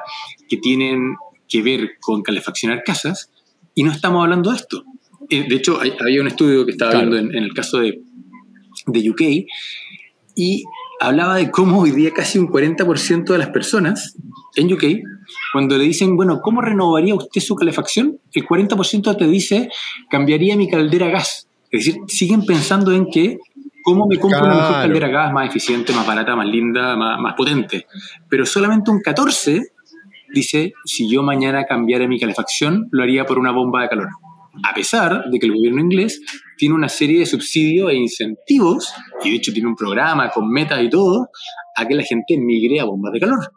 que 0.48 0.58
tienen 0.58 1.16
que 1.48 1.62
ver 1.62 1.92
con 2.00 2.22
calefaccionar 2.22 2.82
casas 2.84 3.30
y 3.74 3.82
no 3.82 3.92
estamos 3.92 4.22
hablando 4.22 4.50
de 4.50 4.56
esto. 4.56 4.84
Eh, 5.30 5.46
de 5.48 5.56
hecho, 5.56 5.80
hay, 5.80 5.94
había 5.98 6.20
un 6.20 6.28
estudio 6.28 6.66
que 6.66 6.72
estaba 6.72 6.92
viendo 6.92 7.16
en, 7.16 7.34
el 7.34 7.54
caso 7.54 7.78
de, 7.78 8.00
de 8.86 9.10
UK 9.10 9.22
y 10.34 10.64
hablaba 11.00 11.36
de 11.36 11.50
cómo 11.50 11.80
hoy 11.80 11.92
día 11.92 12.10
casi 12.12 12.38
un 12.38 12.48
40% 12.48 13.24
de 13.24 13.38
las 13.38 13.48
personas 13.48 14.16
en 14.56 14.72
UK, 14.72 14.84
cuando 15.52 15.76
le 15.76 15.84
dicen, 15.84 16.16
bueno, 16.16 16.40
¿cómo 16.40 16.60
renovaría 16.60 17.14
usted 17.14 17.40
su 17.40 17.54
calefacción? 17.54 18.18
El 18.32 18.46
40% 18.46 19.16
te 19.16 19.26
dice, 19.26 19.68
cambiaría 20.10 20.56
mi 20.56 20.68
caldera 20.68 21.06
a 21.06 21.10
gas. 21.10 21.48
Es 21.70 21.84
decir, 21.84 22.02
siguen 22.06 22.44
pensando 22.44 22.92
en 22.92 23.06
que 23.10 23.38
¿Cómo 23.86 24.08
me 24.08 24.18
compro 24.18 24.44
una 24.44 24.56
mejor 24.56 24.72
caldera 24.72 25.06
gas 25.06 25.32
más 25.32 25.48
eficiente, 25.48 25.92
más 25.92 26.04
barata, 26.04 26.34
más 26.34 26.48
linda, 26.48 26.96
más, 26.96 27.20
más 27.20 27.34
potente? 27.34 27.86
Pero 28.28 28.44
solamente 28.44 28.90
un 28.90 29.00
14 29.00 29.62
dice, 30.34 30.72
si 30.84 31.08
yo 31.08 31.22
mañana 31.22 31.66
cambiara 31.66 32.08
mi 32.08 32.18
calefacción, 32.18 32.88
lo 32.90 33.04
haría 33.04 33.24
por 33.26 33.38
una 33.38 33.52
bomba 33.52 33.82
de 33.82 33.88
calor. 33.88 34.08
A 34.64 34.74
pesar 34.74 35.26
de 35.30 35.38
que 35.38 35.46
el 35.46 35.54
gobierno 35.54 35.80
inglés 35.80 36.20
tiene 36.56 36.74
una 36.74 36.88
serie 36.88 37.20
de 37.20 37.26
subsidios 37.26 37.92
e 37.92 37.94
incentivos, 37.94 38.92
y 39.22 39.30
de 39.30 39.36
hecho 39.36 39.52
tiene 39.52 39.68
un 39.68 39.76
programa 39.76 40.30
con 40.30 40.50
metas 40.50 40.82
y 40.82 40.90
todo, 40.90 41.28
a 41.76 41.86
que 41.86 41.94
la 41.94 42.02
gente 42.02 42.36
migre 42.38 42.80
a 42.80 42.84
bombas 42.86 43.12
de 43.12 43.20
calor. 43.20 43.52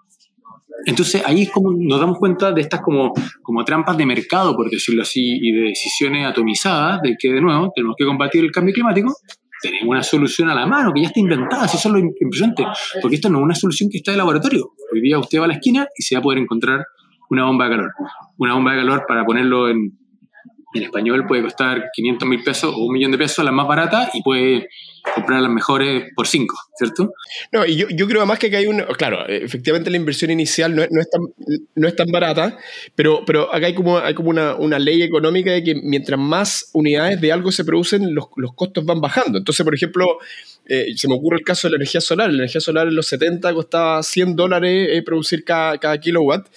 Entonces 0.86 1.22
ahí 1.26 1.44
es 1.44 1.52
como 1.52 1.72
nos 1.74 2.00
damos 2.00 2.18
cuenta 2.18 2.52
de 2.52 2.62
estas 2.62 2.82
como, 2.82 3.14
como 3.42 3.64
trampas 3.66 3.98
de 3.98 4.06
mercado, 4.06 4.56
por 4.56 4.70
decirlo 4.70 5.02
así, 5.02 5.40
y 5.42 5.52
de 5.52 5.62
decisiones 5.70 6.26
atomizadas, 6.26 7.02
de 7.02 7.16
que 7.20 7.32
de 7.34 7.42
nuevo 7.42 7.72
tenemos 7.76 7.96
que 7.98 8.06
combatir 8.06 8.44
el 8.44 8.52
cambio 8.52 8.74
climático, 8.74 9.14
tenemos 9.62 9.90
una 9.90 10.04
solución 10.04 10.50
a 10.50 10.56
la 10.56 10.66
mano 10.66 10.92
que 10.94 11.02
ya 11.02 11.08
está 11.08 11.20
inventada, 11.20 11.66
eso 11.66 11.78
es 11.78 11.86
lo 11.86 12.00
impresionante, 12.00 12.66
porque 13.02 13.16
esto 13.16 13.30
no 13.30 13.40
es 13.40 13.44
una 13.44 13.56
solución 13.56 13.90
que 13.90 13.98
está 13.98 14.12
de 14.12 14.18
laboratorio. 14.18 14.72
Hoy 14.94 15.02
día 15.02 15.20
usted 15.20 15.40
va 15.40 15.46
a 15.46 15.48
la 15.48 15.56
esquina 15.56 15.88
y 15.98 16.04
se 16.04 16.16
va 16.16 16.20
a 16.20 16.24
poder 16.24 16.40
encontrar 16.40 16.86
una 17.30 17.46
bomba 17.46 17.66
de 17.66 17.72
calor. 17.72 17.92
Una 18.38 18.54
bomba 18.54 18.72
de 18.72 18.80
calor 18.80 19.06
para 19.08 19.26
ponerlo 19.26 19.70
en, 19.70 19.98
en 20.74 20.84
español 20.84 21.26
puede 21.28 21.44
costar 21.44 21.90
500 21.94 22.28
mil 22.28 22.44
pesos 22.44 22.74
o 22.74 22.86
un 22.86 22.94
millón 22.94 23.12
de 23.12 23.18
pesos, 23.18 23.44
la 23.44 23.52
más 23.52 23.68
barata, 23.68 24.10
y 24.14 24.24
puede 24.24 24.70
comprar 25.16 25.42
las 25.42 25.52
mejores 25.52 26.12
por 26.16 26.28
5, 26.28 26.56
¿cierto? 26.78 27.14
No, 27.52 27.66
y 27.66 27.76
yo, 27.76 27.88
yo 27.90 28.08
creo 28.08 28.22
además 28.22 28.40
que 28.40 28.56
hay 28.56 28.68
un, 28.68 28.82
claro, 28.98 29.28
efectivamente 29.28 29.90
la 29.90 29.98
inversión 29.98 30.32
inicial 30.32 30.76
no 30.76 30.84
es, 30.84 30.90
no 30.92 31.02
es, 31.02 31.10
tan, 31.10 31.22
no 31.76 31.88
es 31.88 31.96
tan 31.96 32.08
barata, 32.12 32.58
pero, 32.96 33.24
pero 33.26 33.54
acá 33.54 33.68
hay 33.68 33.76
como, 33.76 33.98
hay 33.98 34.14
como 34.14 34.30
una, 34.30 34.56
una, 34.56 34.80
ley 34.80 35.02
económica 35.02 35.52
de 35.52 35.64
que 35.64 35.76
mientras 35.76 36.20
más 36.20 36.70
unidades 36.74 37.20
de 37.20 37.32
algo 37.32 37.52
se 37.52 37.66
producen, 37.66 38.14
los, 38.14 38.26
los 38.38 38.54
costos 38.54 38.86
van 38.86 39.02
bajando. 39.02 39.38
Entonces, 39.38 39.64
por 39.64 39.76
ejemplo, 39.76 40.20
eh, 40.72 40.96
se 40.96 41.08
me 41.08 41.16
ocurre 41.16 41.38
el 41.38 41.44
caso 41.44 41.68
de 41.68 41.72
la 41.72 41.78
energía 41.78 42.00
solar. 42.00 42.30
La 42.30 42.36
energía 42.36 42.62
solar 42.62 42.88
en 42.88 42.96
los 42.96 43.08
70 43.08 43.52
costaba 43.56 44.04
100 44.04 44.36
dólares 44.36 44.90
eh, 44.92 45.02
producir 45.02 45.44
cada, 45.44 46.00
kilowatt 46.00 46.48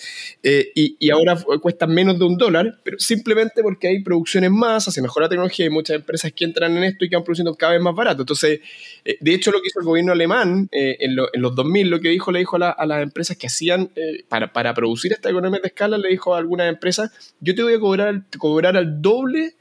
eh, 0.42 0.70
y, 0.74 1.10
ahora 1.10 1.34
cuesta 1.62 1.86
menos 1.86 2.18
de 2.18 2.26
un 2.26 2.36
dólar, 2.36 2.78
pero 2.82 2.98
simplemente 2.98 3.62
porque 3.62 3.88
hay 3.88 4.02
producciones 4.02 4.50
más, 4.50 4.86
hace 4.86 5.00
mejor 5.00 5.22
la 5.22 5.30
tecnología 5.30 5.64
y 5.64 5.70
muchas 5.70 5.96
empresas 5.96 6.30
que 6.32 6.44
entran 6.44 6.76
en 6.76 6.84
esto 6.84 7.06
y 7.06 7.08
que 7.08 7.16
van 7.16 7.24
produciendo 7.24 7.54
cada 7.54 7.72
vez 7.72 7.80
más 7.80 7.94
barato. 7.94 8.22
Entonces, 8.22 8.60
de 9.02 9.34
hecho, 9.34 9.50
lo 9.50 9.62
que 9.62 9.68
hizo 9.68 9.80
el 9.80 9.86
gobierno 9.86 10.12
alemán 10.12 10.68
en, 10.70 11.16
lo, 11.16 11.28
en, 11.32 11.40
los 11.40 11.54
2000, 11.54 11.88
lo 11.88 12.00
que 12.00 12.10
dijo, 12.10 12.32
le 12.32 12.40
dijo 12.40 12.56
a 12.56 12.86
las 12.86 13.02
empresas 13.02 13.38
que 13.38 13.46
hacían 13.46 13.90
para, 14.28 14.52
para 14.52 14.74
producir 14.74 15.12
esta 15.12 15.30
economía 15.30 15.60
de 15.60 15.68
escala, 15.68 15.96
le 15.96 16.10
dijo 16.10 16.34
a 16.34 16.38
algunas 16.38 16.68
empresas, 16.68 17.10
yo 17.40 17.54
te 17.54 17.62
voy 17.62 17.74
a 17.74 17.80
cobrar, 17.80 18.22
cobrar 18.38 18.76
al 18.76 19.00
doble, 19.00 19.54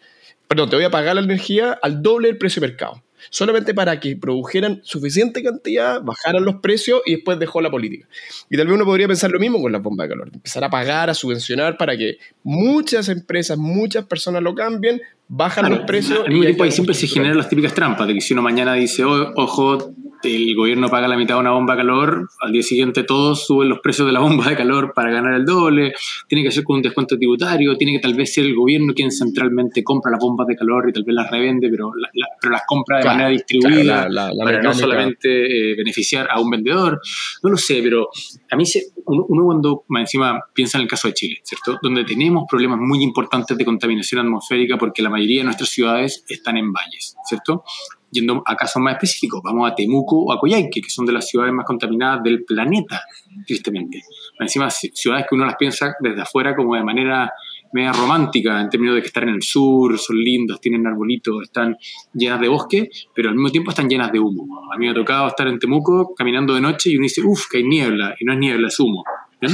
perdón, 0.50 0.70
te 0.70 0.75
voy 0.75 0.86
a 0.86 0.91
pagar 0.91 1.15
la 1.15 1.22
energía 1.22 1.72
al 1.81 2.01
doble 2.01 2.27
del 2.27 2.38
precio 2.38 2.60
de 2.62 2.67
mercado 2.67 3.01
solamente 3.29 3.73
para 3.73 3.99
que 3.99 4.15
produjeran 4.15 4.81
suficiente 4.83 5.43
cantidad, 5.43 6.01
bajaran 6.01 6.43
los 6.43 6.55
precios 6.55 7.01
y 7.05 7.15
después 7.15 7.39
dejó 7.39 7.61
la 7.61 7.69
política. 7.69 8.07
Y 8.49 8.57
tal 8.57 8.67
vez 8.67 8.75
uno 8.75 8.85
podría 8.85 9.07
pensar 9.07 9.31
lo 9.31 9.39
mismo 9.39 9.61
con 9.61 9.71
la 9.71 9.79
bomba 9.79 10.05
de 10.05 10.09
calor, 10.09 10.29
empezar 10.33 10.63
a 10.63 10.69
pagar, 10.69 11.09
a 11.09 11.13
subvencionar 11.13 11.77
para 11.77 11.97
que 11.97 12.17
muchas 12.43 13.09
empresas, 13.09 13.57
muchas 13.57 14.05
personas 14.05 14.41
lo 14.41 14.55
cambien, 14.55 15.01
bajan 15.27 15.69
los 15.69 15.79
precios. 15.81 16.19
Al 16.25 16.29
mismo 16.29 16.43
tiempo 16.43 16.63
ahí 16.63 16.71
siempre 16.71 16.95
se 16.95 17.07
generan 17.07 17.37
las 17.37 17.49
típicas 17.49 17.73
trampas, 17.73 18.07
de 18.07 18.15
que 18.15 18.21
si 18.21 18.33
uno 18.33 18.41
mañana 18.41 18.73
dice, 18.73 19.03
oh, 19.03 19.33
ojo, 19.35 19.93
el 20.23 20.55
gobierno 20.55 20.89
paga 20.89 21.07
la 21.07 21.17
mitad 21.17 21.35
de 21.35 21.41
una 21.41 21.51
bomba 21.51 21.75
de 21.75 21.81
calor, 21.81 22.29
al 22.41 22.51
día 22.51 22.63
siguiente 22.63 23.03
todos 23.03 23.45
suben 23.45 23.69
los 23.69 23.79
precios 23.79 24.07
de 24.07 24.13
la 24.13 24.19
bomba 24.19 24.47
de 24.49 24.55
calor 24.55 24.93
para 24.93 25.11
ganar 25.11 25.33
el 25.33 25.45
doble, 25.45 25.93
tiene 26.27 26.43
que 26.43 26.51
ser 26.51 26.63
con 26.63 26.77
un 26.77 26.81
descuento 26.81 27.17
tributario, 27.17 27.75
tiene 27.77 27.93
que 27.93 27.99
tal 27.99 28.13
vez 28.13 28.33
ser 28.33 28.45
el 28.45 28.55
gobierno 28.55 28.93
quien 28.93 29.11
centralmente 29.11 29.83
compra 29.83 30.11
las 30.11 30.19
bombas 30.19 30.47
de 30.47 30.55
calor 30.55 30.89
y 30.89 30.93
tal 30.93 31.03
vez 31.03 31.15
las 31.15 31.29
revende, 31.29 31.69
pero, 31.69 31.91
la, 31.95 32.09
la, 32.13 32.27
pero 32.39 32.51
las 32.51 32.63
compra 32.67 32.97
de 32.97 33.03
claro, 33.03 33.17
manera 33.17 33.31
distribuida 33.31 34.07
claro, 34.07 34.33
la, 34.35 34.43
para 34.43 34.61
no 34.61 34.73
solamente 34.73 35.71
eh, 35.71 35.75
beneficiar 35.75 36.27
a 36.29 36.39
un 36.39 36.49
vendedor. 36.49 36.99
No 37.43 37.49
lo 37.49 37.57
sé, 37.57 37.81
pero 37.83 38.09
a 38.49 38.55
mí 38.55 38.65
se, 38.65 38.87
uno, 39.05 39.25
uno, 39.27 39.45
cuando 39.45 39.86
encima 39.99 40.39
piensa 40.53 40.77
en 40.77 40.84
el 40.84 40.88
caso 40.88 41.07
de 41.07 41.13
Chile, 41.13 41.41
¿cierto? 41.43 41.79
Donde 41.81 42.03
tenemos 42.03 42.45
problemas 42.49 42.79
muy 42.79 43.03
importantes 43.03 43.57
de 43.57 43.65
contaminación 43.65 44.25
atmosférica 44.25 44.77
porque 44.77 45.01
la 45.01 45.10
mayoría 45.10 45.41
de 45.41 45.45
nuestras 45.45 45.69
ciudades 45.69 46.23
están 46.27 46.57
en 46.57 46.71
valles, 46.71 47.15
¿cierto? 47.25 47.63
Yendo 48.12 48.43
a 48.45 48.56
casos 48.56 48.82
más 48.82 48.93
específicos, 48.93 49.41
vamos 49.43 49.71
a 49.71 49.76
Temuco 49.76 50.26
o 50.26 50.34
a 50.34 50.39
Coyhaique, 50.39 50.82
que 50.82 50.89
son 50.89 51.06
de 51.06 51.13
las 51.13 51.28
ciudades 51.28 51.54
más 51.54 51.65
contaminadas 51.65 52.24
del 52.24 52.43
planeta, 52.43 53.02
tristemente. 53.47 54.02
Encima, 54.39 54.69
ciudades 54.69 55.26
que 55.30 55.36
uno 55.36 55.45
las 55.45 55.56
piensa 55.56 55.95
desde 56.00 56.21
afuera 56.21 56.56
como 56.56 56.76
de 56.76 56.84
manera 56.84 57.32
media 57.74 57.93
romántica, 57.93 58.60
en 58.60 58.69
términos 58.69 58.95
de 58.95 59.02
que 59.02 59.08
están 59.08 59.30
en 59.30 59.36
el 59.36 59.41
sur, 59.41 59.97
son 59.97 60.17
lindos, 60.17 60.60
tienen 60.60 60.86
arbolitos, 60.86 61.43
están 61.43 61.78
llenas 62.13 62.41
de 62.41 62.47
bosque, 62.50 62.89
pero 63.15 63.30
al 63.30 63.36
mismo 63.36 63.50
tiempo 63.50 63.71
están 63.71 63.88
llenas 63.88 64.12
de 64.12 64.19
humo. 64.19 64.45
A 64.74 64.78
mí 64.78 64.86
me 64.86 64.91
ha 64.91 64.93
tocado 64.93 65.28
estar 65.28 65.47
en 65.47 65.58
Temuco 65.58 66.13
caminando 66.13 66.54
de 66.54 66.62
noche 66.62 66.89
y 66.91 66.97
uno 66.97 67.04
dice, 67.04 67.21
uff, 67.24 67.47
que 67.50 67.58
hay 67.58 67.63
niebla, 67.63 68.15
y 68.19 68.26
no 68.26 68.34
es 68.34 68.39
niebla, 68.39 68.67
es 68.67 68.80
humo. 68.80 69.04
¿bien? 69.39 69.54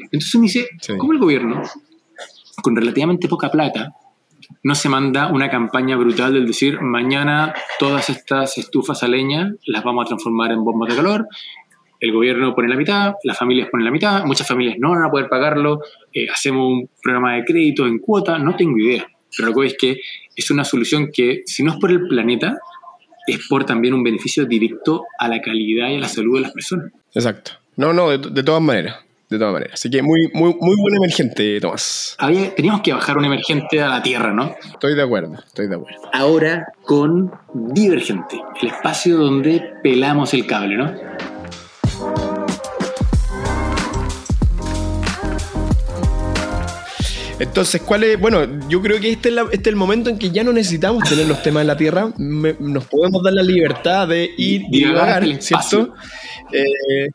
Entonces 0.00 0.34
uno 0.34 0.42
dice, 0.42 0.68
sí. 0.80 0.96
¿cómo 0.98 1.12
el 1.12 1.18
gobierno, 1.18 1.62
con 2.62 2.74
relativamente 2.74 3.28
poca 3.28 3.50
plata, 3.50 3.94
no 4.62 4.74
se 4.74 4.88
manda 4.88 5.28
una 5.28 5.50
campaña 5.50 5.96
brutal 5.96 6.34
del 6.34 6.46
decir, 6.46 6.80
mañana 6.80 7.54
todas 7.78 8.10
estas 8.10 8.58
estufas 8.58 9.02
a 9.02 9.08
leña 9.08 9.54
las 9.66 9.84
vamos 9.84 10.04
a 10.04 10.08
transformar 10.08 10.52
en 10.52 10.64
bombas 10.64 10.90
de 10.90 10.96
calor, 10.96 11.28
el 12.00 12.12
gobierno 12.12 12.54
pone 12.54 12.68
la 12.68 12.76
mitad, 12.76 13.14
las 13.24 13.38
familias 13.38 13.68
ponen 13.70 13.84
la 13.84 13.90
mitad, 13.90 14.24
muchas 14.24 14.46
familias 14.46 14.76
no 14.78 14.90
van 14.90 15.04
a 15.04 15.10
poder 15.10 15.28
pagarlo, 15.28 15.80
eh, 16.12 16.28
hacemos 16.32 16.66
un 16.66 16.90
programa 17.02 17.34
de 17.34 17.44
crédito 17.44 17.86
en 17.86 17.98
cuota, 17.98 18.38
no 18.38 18.54
tengo 18.56 18.78
idea. 18.78 19.06
Pero 19.36 19.48
lo 19.48 19.54
que 19.54 19.66
es 19.66 19.76
que 19.76 20.00
es 20.34 20.50
una 20.50 20.64
solución 20.64 21.10
que, 21.12 21.42
si 21.44 21.62
no 21.62 21.72
es 21.72 21.78
por 21.78 21.90
el 21.90 22.06
planeta, 22.06 22.56
es 23.26 23.46
por 23.48 23.64
también 23.64 23.94
un 23.94 24.02
beneficio 24.02 24.46
directo 24.46 25.04
a 25.18 25.28
la 25.28 25.40
calidad 25.40 25.88
y 25.90 25.96
a 25.96 26.00
la 26.00 26.08
salud 26.08 26.36
de 26.36 26.42
las 26.42 26.52
personas. 26.52 26.92
Exacto. 27.14 27.52
No, 27.76 27.92
no, 27.92 28.10
de, 28.10 28.18
de 28.18 28.42
todas 28.42 28.62
maneras 28.62 29.07
de 29.28 29.38
todas 29.38 29.52
maneras. 29.52 29.74
Así 29.74 29.90
que 29.90 30.02
muy, 30.02 30.28
muy, 30.32 30.54
muy 30.60 30.76
buen 30.76 30.96
emergente, 30.96 31.60
Tomás. 31.60 32.16
Había, 32.18 32.54
teníamos 32.54 32.82
que 32.82 32.92
bajar 32.92 33.18
un 33.18 33.24
emergente 33.24 33.82
a 33.82 33.88
la 33.88 34.02
Tierra, 34.02 34.32
¿no? 34.32 34.54
Estoy 34.72 34.94
de 34.94 35.02
acuerdo, 35.02 35.34
estoy 35.34 35.68
de 35.68 35.76
acuerdo. 35.76 36.00
Ahora 36.12 36.72
con 36.84 37.30
Divergente, 37.52 38.40
el 38.62 38.68
espacio 38.68 39.16
donde 39.18 39.62
pelamos 39.82 40.32
el 40.34 40.46
cable, 40.46 40.76
¿no? 40.76 40.94
Entonces, 47.40 47.80
¿cuál 47.82 48.02
es? 48.02 48.20
Bueno, 48.20 48.40
yo 48.68 48.82
creo 48.82 49.00
que 49.00 49.12
este 49.12 49.28
es, 49.28 49.34
la, 49.34 49.42
este 49.42 49.56
es, 49.56 49.66
el 49.68 49.76
momento 49.76 50.10
en 50.10 50.18
que 50.18 50.30
ya 50.30 50.42
no 50.42 50.52
necesitamos 50.52 51.04
tener 51.08 51.26
los 51.26 51.40
temas 51.42 51.60
en 51.60 51.66
la 51.68 51.76
Tierra. 51.76 52.12
Me, 52.16 52.56
nos 52.58 52.84
podemos 52.86 53.22
dar 53.22 53.32
la 53.32 53.42
libertad 53.42 54.08
de 54.08 54.24
ir 54.36 54.62
y 54.68 54.70
divagar, 54.70 55.24
¿cierto? 55.40 55.94
Eh, 56.52 57.10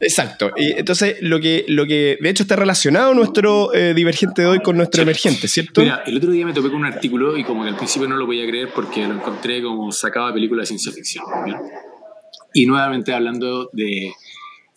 Exacto. 0.00 0.52
Y 0.56 0.72
entonces, 0.72 1.16
lo 1.20 1.40
que, 1.40 1.64
lo 1.68 1.86
que 1.86 2.18
de 2.20 2.30
hecho 2.30 2.44
está 2.44 2.56
relacionado 2.56 3.14
nuestro 3.14 3.74
eh, 3.74 3.94
divergente 3.94 4.42
de 4.42 4.48
hoy 4.48 4.60
con 4.60 4.76
nuestro 4.76 5.02
emergente, 5.02 5.48
¿cierto? 5.48 5.80
Mira, 5.80 6.02
el 6.06 6.16
otro 6.16 6.30
día 6.30 6.46
me 6.46 6.52
topé 6.52 6.68
con 6.68 6.78
un 6.78 6.86
artículo 6.86 7.36
y 7.36 7.44
como 7.44 7.64
que 7.64 7.70
al 7.70 7.76
principio 7.76 8.08
no 8.08 8.16
lo 8.16 8.26
podía 8.26 8.46
creer 8.46 8.70
porque 8.74 9.06
lo 9.06 9.14
encontré 9.14 9.62
como 9.62 9.90
sacado 9.90 10.28
de 10.28 10.34
película 10.34 10.62
de 10.62 10.66
ciencia 10.66 10.92
ficción. 10.92 11.24
¿no? 11.46 11.60
Y 12.54 12.66
nuevamente 12.66 13.12
hablando 13.12 13.70
de, 13.72 14.12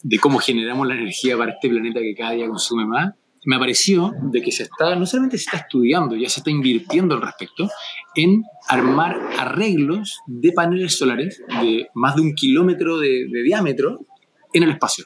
de 0.02 0.20
cómo 0.20 0.40
generamos 0.40 0.88
la 0.88 0.96
energía 0.96 1.38
para 1.38 1.52
este 1.52 1.70
planeta 1.70 2.00
que 2.00 2.16
cada 2.16 2.32
día 2.32 2.48
consume 2.48 2.86
más, 2.86 3.14
me 3.46 3.56
apareció 3.56 4.12
de 4.22 4.42
que 4.42 4.52
se 4.52 4.64
está, 4.64 4.96
no 4.96 5.06
solamente 5.06 5.38
se 5.38 5.46
está 5.46 5.58
estudiando, 5.58 6.16
ya 6.16 6.30
se 6.30 6.42
está 6.42 6.52
invirtiendo 6.52 7.16
al 7.16 7.22
respecto, 7.22 7.70
en 8.16 8.44
armar 8.68 9.20
arreglos 9.40 10.20
de 10.28 10.52
paneles 10.52 10.98
solares 10.98 11.42
de 11.62 11.88
más 11.96 12.16
de 12.16 12.22
un 12.22 12.34
kilómetro 12.34 13.00
de, 13.00 13.28
de 13.32 13.44
diámetro 13.44 14.06
en 14.54 14.64
el 14.64 14.72
espacio. 14.72 15.06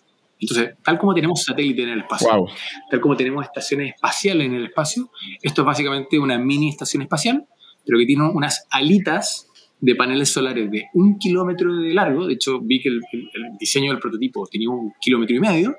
Entonces, 0.50 0.76
tal 0.84 0.98
como 0.98 1.14
tenemos 1.14 1.44
satélites 1.44 1.84
en 1.84 1.92
el 1.92 2.00
espacio, 2.02 2.30
wow. 2.32 2.48
tal 2.90 3.02
como 3.02 3.16
tenemos 3.16 3.44
estaciones 3.44 3.94
espaciales 3.96 4.46
en 4.48 4.56
el 4.56 4.66
espacio, 4.66 5.10
esto 5.42 5.62
es 5.62 5.66
básicamente 5.66 6.20
una 6.20 6.38
mini 6.38 6.70
estación 6.70 7.04
espacial, 7.04 7.46
pero 7.86 7.98
que 7.98 8.06
tiene 8.06 8.24
unas 8.30 8.68
alitas 8.70 9.50
de 9.80 9.96
paneles 9.96 10.30
solares 10.30 10.70
de 10.72 10.86
un 10.94 11.18
kilómetro 11.18 11.76
de 11.76 11.94
largo. 11.94 12.28
De 12.28 12.34
hecho, 12.34 12.60
vi 12.62 12.82
que 12.82 12.90
el, 12.90 13.02
el, 13.12 13.22
el 13.34 13.58
diseño 13.60 13.92
del 13.92 14.00
prototipo 14.00 14.48
tenía 14.48 14.70
un 14.70 14.94
kilómetro 15.02 15.36
y 15.36 15.40
medio 15.40 15.76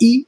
y 0.00 0.26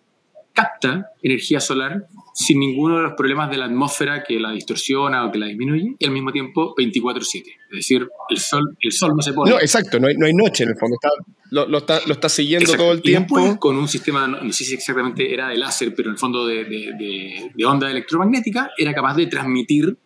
capta 0.53 1.11
energía 1.23 1.61
solar 1.61 2.07
sin 2.41 2.61
ninguno 2.61 2.99
de 2.99 3.03
los 3.03 3.15
problemas 3.15 3.51
de 3.51 3.57
la 3.57 3.65
atmósfera 3.65 4.23
que 4.23 4.39
la 4.39 4.53
distorsiona 4.53 5.27
o 5.27 5.33
que 5.33 5.39
la 5.39 5.47
disminuye, 5.47 5.97
y 5.99 6.05
al 6.05 6.13
mismo 6.13 6.31
tiempo 6.31 6.73
24/7. 6.77 7.51
Es 7.69 7.77
decir, 7.79 8.09
el 8.31 8.39
sol, 8.39 8.77
el 8.81 8.93
sol 8.93 9.13
no 9.17 9.23
se 9.23 9.33
pone. 9.33 9.51
No, 9.51 9.59
exacto, 9.59 9.99
no 9.99 10.07
hay, 10.07 10.17
no 10.17 10.25
hay 10.25 10.35
noche 10.35 10.63
en 10.63 10.71
el 10.71 10.77
fondo, 10.77 10.95
está, 11.03 11.09
lo, 11.51 11.67
lo, 11.67 11.79
está, 11.79 12.01
lo 12.07 12.13
está 12.13 12.29
siguiendo 12.29 12.63
exacto. 12.63 12.85
todo 12.85 12.93
el 12.93 13.03
tiempo. 13.03 13.41
Después, 13.41 13.59
con 13.59 13.77
un 13.77 13.89
sistema, 13.89 14.29
no 14.29 14.53
sé 14.53 14.65
si 14.65 14.75
exactamente 14.75 15.35
era 15.35 15.49
de 15.49 15.57
láser, 15.57 15.93
pero 15.97 16.11
en 16.11 16.13
el 16.13 16.19
fondo 16.19 16.47
de, 16.47 16.65
de, 16.65 16.93
de, 16.97 17.51
de 17.53 17.65
onda 17.65 17.91
electromagnética, 17.91 18.71
era 18.79 18.95
capaz 18.95 19.17
de 19.17 19.27
transmitir 19.27 19.99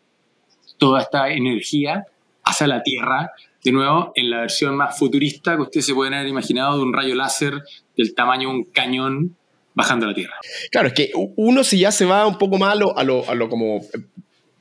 toda 0.78 1.02
esta 1.02 1.28
energía 1.30 2.06
hacia 2.44 2.66
la 2.66 2.82
Tierra, 2.82 3.30
de 3.62 3.72
nuevo, 3.72 4.12
en 4.14 4.30
la 4.30 4.40
versión 4.40 4.74
más 4.74 4.98
futurista 4.98 5.54
que 5.56 5.62
ustedes 5.62 5.84
se 5.84 5.94
pueden 5.94 6.14
haber 6.14 6.28
imaginado 6.28 6.78
de 6.78 6.82
un 6.82 6.94
rayo 6.94 7.14
láser 7.14 7.62
del 7.94 8.14
tamaño 8.14 8.48
de 8.48 8.54
un 8.54 8.64
cañón 8.64 9.36
bajando 9.74 10.06
la 10.06 10.14
Tierra. 10.14 10.34
Claro, 10.70 10.88
es 10.88 10.94
que 10.94 11.10
uno 11.14 11.64
si 11.64 11.78
ya 11.78 11.92
se 11.92 12.04
va 12.04 12.26
un 12.26 12.38
poco 12.38 12.58
más 12.58 12.72
a 12.72 12.76
lo, 12.76 13.28
a 13.28 13.34
lo, 13.34 13.48
como 13.48 13.80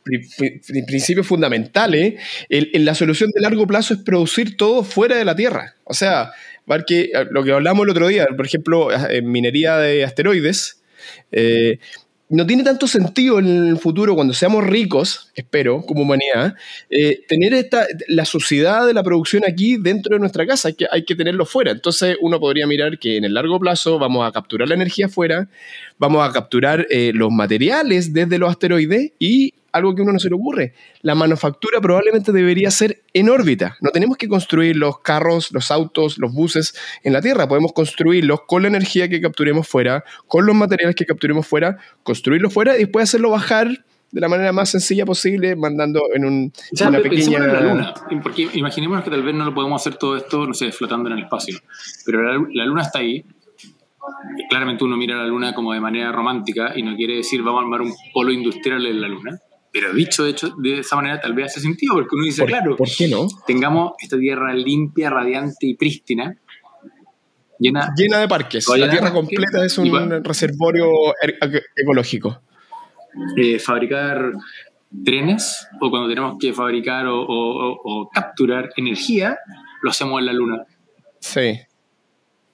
principios 0.04 1.28
fundamentales, 1.28 2.16
en 2.50 2.86
la 2.86 2.96
solución 2.96 3.30
de 3.34 3.42
largo 3.42 3.68
plazo 3.68 3.94
es 3.94 4.00
producir 4.02 4.58
todo 4.58 4.84
fuera 4.84 5.16
de 5.16 5.26
la 5.26 5.36
Tierra. 5.36 5.76
O 5.84 5.94
sea, 5.94 6.32
que, 6.88 7.12
lo 7.30 7.44
que 7.44 7.52
hablamos 7.52 7.84
el 7.86 7.92
otro 7.92 8.08
día, 8.08 8.28
por 8.36 8.46
ejemplo, 8.46 8.90
en 9.10 9.32
minería 9.32 9.78
de 9.78 10.04
asteroides, 10.04 10.82
eh, 11.32 11.80
no 12.32 12.48
tiene 12.48 12.64
tanto 12.64 12.88
sentido 12.88 13.40
en 13.40 13.68
el 13.68 13.78
futuro, 13.78 14.16
cuando 14.16 14.34
seamos 14.34 14.64
ricos, 14.64 15.30
espero, 15.36 15.86
como 15.86 16.04
humanidad, 16.04 16.56
eh, 16.90 17.24
tener 17.28 17.54
esta, 17.54 17.86
la 18.08 18.24
sociedad 18.24 18.88
de 18.88 18.94
la 18.94 19.04
producción 19.04 19.44
aquí 19.46 19.76
dentro 19.78 20.16
de 20.16 20.20
nuestra 20.20 20.48
casa, 20.48 20.70
hay 20.70 20.76
que, 20.76 20.88
hay 20.90 21.04
que 21.04 21.16
tenerlo 21.16 21.46
fuera. 21.46 21.72
Entonces 21.72 22.16
uno 22.22 22.40
podría 22.40 22.66
mirar 22.68 22.98
que 23.00 23.18
en 23.18 23.26
el 23.26 23.34
largo 23.34 23.60
plazo 23.60 24.00
vamos 24.00 24.26
a 24.26 24.32
capturar 24.32 24.70
la 24.70 24.76
energía 24.76 25.10
fuera, 25.10 25.50
vamos 25.98 26.28
a 26.28 26.32
capturar 26.32 26.88
eh, 26.90 27.12
los 27.14 27.32
materiales 27.32 28.14
desde 28.14 28.40
los 28.40 28.50
asteroides 28.50 29.12
y 29.20 29.54
algo 29.72 29.96
que 29.96 30.02
a 30.02 30.04
uno 30.04 30.14
no 30.14 30.20
se 30.20 30.30
le 30.30 30.36
ocurre. 30.36 30.74
La 31.02 31.16
manufactura 31.16 31.82
probablemente 31.82 32.32
debería 32.32 32.72
ser 32.72 33.04
en 33.14 33.30
órbita. 33.30 33.78
No 33.82 33.92
tenemos 33.92 34.18
que 34.18 34.28
construir 34.28 34.76
los 34.76 35.00
carros, 35.00 35.52
los 35.52 35.72
autos, 35.72 36.18
los 36.18 36.34
buses 36.34 36.76
en 37.04 37.14
la 37.14 37.22
Tierra. 37.22 37.48
Podemos 37.48 37.74
construirlos 37.74 38.42
con 38.48 38.62
la 38.64 38.68
energía 38.68 39.10
que 39.10 39.22
capturemos 39.22 39.68
fuera, 39.68 40.04
con 40.28 40.46
los 40.46 40.56
materiales 40.56 40.96
que 40.96 41.06
capturemos 41.06 41.48
fuera, 41.48 41.78
construirlos 42.04 42.54
fuera 42.54 42.76
y 42.76 42.80
después 42.80 43.04
hacerlo 43.04 43.30
bajar 43.30 43.86
de 44.12 44.20
la 44.20 44.28
manera 44.28 44.52
más 44.52 44.70
sencilla 44.70 45.06
posible, 45.06 45.56
mandando 45.56 46.02
en 46.14 46.26
un, 46.26 46.54
una 46.82 47.02
pequeña... 47.02 47.40
la 47.40 47.62
luna, 47.62 47.94
porque 48.22 48.50
imaginémonos 48.54 49.06
que 49.06 49.10
tal 49.10 49.24
vez 49.24 49.34
no 49.34 49.46
lo 49.46 49.54
podemos 49.54 49.82
hacer 49.82 49.98
todo 49.98 50.18
esto, 50.18 50.46
no 50.46 50.54
sé, 50.54 50.72
flotando 50.74 51.10
en 51.10 51.18
el 51.18 51.24
espacio, 51.24 51.60
pero 52.06 52.22
la 52.52 52.66
luna 52.66 52.82
está 52.82 53.00
ahí, 53.00 53.24
claramente 54.50 54.84
uno 54.84 54.98
mira 54.98 55.16
la 55.16 55.28
luna 55.28 55.54
como 55.54 55.74
de 55.74 55.80
manera 55.80 56.12
romántica 56.12 56.74
y 56.76 56.84
no 56.84 56.96
quiere 56.96 57.18
decir 57.18 57.42
vamos 57.42 57.62
a 57.62 57.64
armar 57.64 57.82
un 57.82 57.94
polo 58.14 58.32
industrial 58.32 58.86
en 58.86 59.02
la 59.02 59.08
luna. 59.08 59.40
Pero 59.72 59.94
dicho 59.94 60.24
de, 60.24 60.32
hecho, 60.32 60.54
de 60.58 60.80
esa 60.80 60.96
manera 60.96 61.20
tal 61.20 61.34
vez 61.34 61.48
hace 61.48 61.62
sentido, 61.62 61.94
porque 61.94 62.16
uno 62.16 62.26
dice, 62.26 62.46
claro, 62.46 62.76
¿por 62.76 62.90
qué 62.90 63.08
no? 63.08 63.28
Tengamos 63.48 63.94
esta 64.00 64.18
tierra 64.18 64.54
limpia, 64.54 65.10
radiante 65.10 65.66
y 65.66 65.76
prístina, 65.76 66.36
llena, 67.58 67.94
llena 67.96 68.20
de 68.20 68.28
parques. 68.28 68.68
La 68.68 68.90
tierra 68.90 69.14
completa 69.14 69.66
es 69.66 69.78
un 69.78 70.24
reservorio 70.24 70.88
er, 71.22 71.38
ecológico. 71.76 72.42
Eh, 73.38 73.60
fabricar 73.60 74.34
trenes, 75.06 75.68
o 75.80 75.90
cuando 75.90 76.10
tenemos 76.10 76.36
que 76.40 76.52
fabricar 76.52 77.06
o 77.08 78.10
capturar 78.14 78.72
energía, 78.76 79.38
lo 79.82 79.90
hacemos 79.90 80.20
en 80.20 80.26
la 80.26 80.34
luna. 80.34 80.66
Sí. 81.20 81.60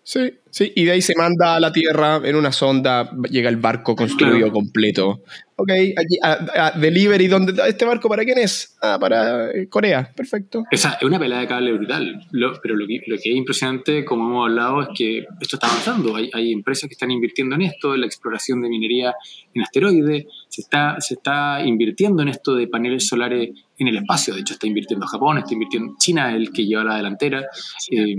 Sí, 0.07 0.39
sí, 0.49 0.71
y 0.73 0.85
de 0.85 0.91
ahí 0.93 1.01
se 1.01 1.13
manda 1.17 1.57
a 1.57 1.59
la 1.59 1.73
Tierra 1.73 2.21
en 2.23 2.37
una 2.37 2.53
sonda, 2.53 3.11
llega 3.29 3.49
el 3.49 3.57
barco 3.57 3.93
construido 3.93 4.49
completo. 4.53 5.21
Ok, 5.59 5.71
allí, 5.71 6.19
a, 6.21 6.71
delivery, 6.79 7.27
¿dónde, 7.27 7.53
¿este 7.67 7.83
barco 7.83 8.07
para 8.07 8.23
quién 8.23 8.37
es? 8.37 8.77
Ah, 8.79 8.99
para 8.99 9.49
eh, 9.49 9.67
Corea, 9.67 10.13
perfecto. 10.15 10.65
Esa 10.69 10.93
es 11.01 11.03
una 11.03 11.17
pelea 11.17 11.39
de 11.39 11.47
cable 11.47 11.73
brutal, 11.73 12.27
pero 12.61 12.75
lo 12.75 12.85
que, 12.85 13.01
es 13.15 13.25
impresionante, 13.25 14.05
como 14.05 14.29
hemos 14.29 14.49
hablado, 14.49 14.83
es 14.83 14.89
que 14.95 15.25
esto 15.41 15.55
está 15.55 15.65
avanzando. 15.65 16.15
Hay, 16.15 16.51
empresas 16.51 16.87
que 16.87 16.93
están 16.93 17.09
invirtiendo 17.09 17.55
en 17.55 17.63
esto, 17.63 17.95
en 17.95 18.01
la 18.01 18.05
exploración 18.05 18.61
de 18.61 18.69
minería 18.69 19.15
en 19.55 19.63
asteroides, 19.63 20.25
se 20.47 20.61
está, 20.61 20.97
se 20.99 21.15
está 21.15 21.65
invirtiendo 21.65 22.21
en 22.21 22.29
esto 22.29 22.53
de 22.53 22.67
paneles 22.67 23.07
solares 23.07 23.49
en 23.79 23.87
el 23.87 23.97
espacio. 23.97 24.35
De 24.35 24.41
hecho, 24.41 24.53
está 24.53 24.67
invirtiendo 24.67 25.07
Japón, 25.07 25.39
está 25.39 25.53
invirtiendo 25.53 25.95
China, 25.97 26.35
el 26.35 26.51
que 26.51 26.67
lleva 26.67 26.83
la 26.83 26.97
delantera, 26.97 27.43
eh, 27.89 28.15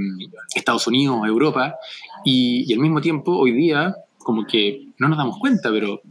Estados 0.57 0.89
Unidos, 0.89 1.21
Europa. 1.25 1.77
Y, 2.25 2.73
al 2.73 2.81
mismo 2.81 3.01
tiempo, 3.01 3.37
hoy 3.39 3.53
día, 3.53 3.95
como 4.19 4.45
que 4.45 4.89
no 4.99 5.09
nos 5.09 5.19
damos 5.19 5.39
cuenta, 5.39 5.71
pero 5.71 6.03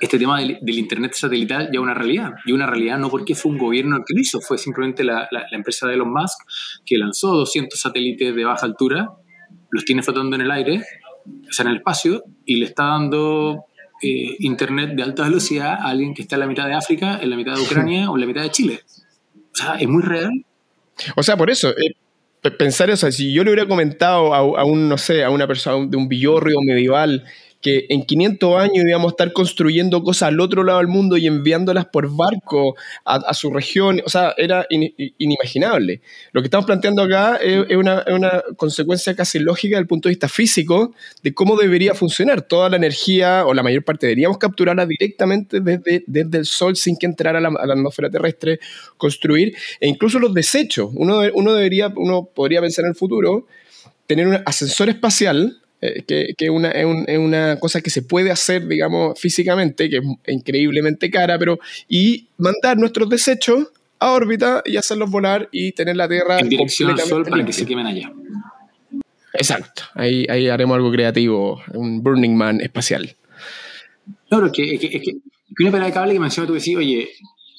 este 0.00 0.18
tema 0.18 0.40
del, 0.40 0.58
Internet 0.62 1.14
satelital 1.14 1.66
ya 1.66 1.72
es 1.74 1.78
una 1.78 1.94
realidad. 1.94 2.32
Y 2.44 2.52
una 2.52 2.66
realidad 2.66 2.98
no 2.98 3.08
porque 3.10 3.34
fue 3.34 3.52
un 3.52 3.58
gobierno 3.58 3.96
el 3.96 4.02
que 4.06 4.14
lo 4.14 4.20
hizo, 4.20 4.40
fue 4.40 4.58
simplemente 4.58 5.04
la, 5.04 5.28
la, 5.30 5.46
empresa 5.52 5.86
de 5.86 5.94
Elon 5.94 6.12
Musk 6.12 6.38
que 6.84 6.98
lanzó 6.98 7.28
200 7.28 7.78
satélites 7.78 8.34
de 8.34 8.44
baja 8.44 8.66
altura, 8.66 9.10
los 9.70 9.84
tiene 9.84 10.02
flotando 10.02 10.36
en 10.36 10.42
el 10.42 10.50
aire, 10.50 10.82
o 11.48 11.52
sea, 11.52 11.64
en 11.64 11.70
el 11.70 11.76
espacio, 11.78 12.24
y 12.44 12.56
le 12.56 12.66
está 12.66 12.84
dando 12.84 13.64
eh, 14.02 14.36
internet 14.40 14.90
de 14.94 15.02
alta 15.02 15.24
velocidad 15.24 15.74
a 15.80 15.88
alguien 15.88 16.12
que 16.12 16.22
está 16.22 16.36
en 16.36 16.40
la 16.40 16.46
mitad 16.46 16.66
de 16.66 16.74
África, 16.74 17.18
en 17.20 17.30
la 17.30 17.36
mitad 17.36 17.54
de 17.54 17.62
Ucrania 17.62 18.10
o 18.10 18.14
en 18.14 18.20
la 18.20 18.26
mitad 18.26 18.42
de 18.42 18.50
Chile. 18.50 18.80
O 19.34 19.56
sea, 19.56 19.74
es 19.76 19.88
muy 19.88 20.02
real. 20.02 20.44
O 21.16 21.22
sea, 21.22 21.36
por 21.36 21.50
eso, 21.50 21.70
eh, 21.70 21.94
pensar 22.50 22.90
eso, 22.90 23.10
si 23.10 23.32
yo 23.32 23.42
le 23.42 23.50
hubiera 23.50 23.66
comentado 23.66 24.34
a, 24.34 24.64
un, 24.64 24.88
no 24.88 24.98
sé, 24.98 25.24
a 25.24 25.30
una 25.30 25.46
persona 25.46 25.86
de 25.86 25.96
un 25.96 26.08
villorrio 26.08 26.56
medieval 26.62 27.24
que 27.66 27.84
en 27.88 28.04
500 28.04 28.60
años 28.60 28.84
íbamos 28.86 29.08
a 29.08 29.14
estar 29.14 29.32
construyendo 29.32 30.00
cosas 30.04 30.28
al 30.28 30.38
otro 30.38 30.62
lado 30.62 30.78
del 30.78 30.86
mundo 30.86 31.16
y 31.16 31.26
enviándolas 31.26 31.86
por 31.86 32.08
barco 32.14 32.76
a, 33.04 33.34
su 33.34 33.50
región. 33.50 34.00
O 34.06 34.08
sea, 34.08 34.34
era 34.36 34.64
inimaginable. 34.70 36.00
Lo 36.30 36.42
que 36.42 36.46
estamos 36.46 36.64
planteando 36.64 37.02
acá 37.02 37.40
es, 37.42 37.76
una, 37.76 38.04
consecuencia 38.56 39.16
casi 39.16 39.40
lógica 39.40 39.74
desde 39.74 39.80
el 39.80 39.88
punto 39.88 40.08
de 40.08 40.12
vista 40.12 40.28
físico 40.28 40.94
de 41.24 41.34
cómo 41.34 41.56
debería 41.56 41.92
funcionar. 41.96 42.42
Toda 42.42 42.68
la 42.68 42.76
energía, 42.76 43.44
o 43.44 43.52
la 43.52 43.64
mayor 43.64 43.82
parte, 43.82 44.06
deberíamos 44.06 44.38
capturarla 44.38 44.86
directamente 44.86 45.58
desde, 45.58 46.04
desde 46.06 46.38
el 46.38 46.46
Sol 46.46 46.76
sin 46.76 46.96
que 46.96 47.06
entrara 47.06 47.38
a 47.38 47.40
la, 47.40 47.48
atmósfera 47.48 48.08
terrestre, 48.08 48.60
construir, 48.96 49.56
e 49.80 49.88
incluso 49.88 50.20
los 50.20 50.32
desechos. 50.32 50.90
Uno, 50.94 51.22
uno, 51.34 51.52
debería, 51.52 51.92
uno 51.96 52.30
podría 52.32 52.60
pensar 52.60 52.84
en 52.84 52.90
el 52.90 52.96
futuro 52.96 53.48
tener 54.06 54.28
un 54.28 54.38
ascensor 54.46 54.88
espacial 54.88 55.60
eh, 55.80 56.04
que, 56.06 56.34
que 56.36 56.50
una, 56.50 56.70
es, 56.70 57.18
una 57.18 57.58
cosa 57.58 57.80
que 57.80 57.90
se 57.90 58.02
puede 58.02 58.30
hacer, 58.30 58.66
digamos, 58.66 59.18
físicamente, 59.20 59.90
que 59.90 59.98
es 59.98 60.04
increíblemente 60.26 61.10
cara, 61.10 61.38
pero 61.38 61.58
y 61.88 62.28
mandar 62.38 62.78
nuestros 62.78 63.08
desechos 63.08 63.68
a 63.98 64.12
órbita 64.12 64.62
y 64.64 64.76
hacerlos 64.76 65.10
volar 65.10 65.48
y 65.52 65.72
tener 65.72 65.96
la 65.96 66.08
Tierra 66.08 66.38
en 66.38 66.48
dirección 66.48 66.90
al 66.90 67.00
Sol 67.00 67.24
para 67.24 67.44
que 67.44 67.52
se 67.52 67.66
quemen 67.66 67.86
allá. 67.86 68.12
Exacto, 69.34 69.82
ahí, 69.94 70.26
ahí 70.30 70.48
haremos 70.48 70.76
algo 70.76 70.90
creativo, 70.90 71.62
un 71.74 72.02
Burning 72.02 72.34
Man 72.34 72.60
espacial. 72.60 73.14
No, 74.30 74.38
pero 74.38 74.46
es 74.46 74.52
que, 74.52 74.74
es 74.74 74.80
que, 74.80 74.86
es 74.96 75.02
que 75.02 75.12
una 75.62 75.70
pelea 75.70 75.86
de 75.88 75.92
cable 75.92 76.12
que 76.14 76.20
menciona 76.20 76.46
tú 76.46 76.54
decís, 76.54 76.76
oye, 76.76 77.08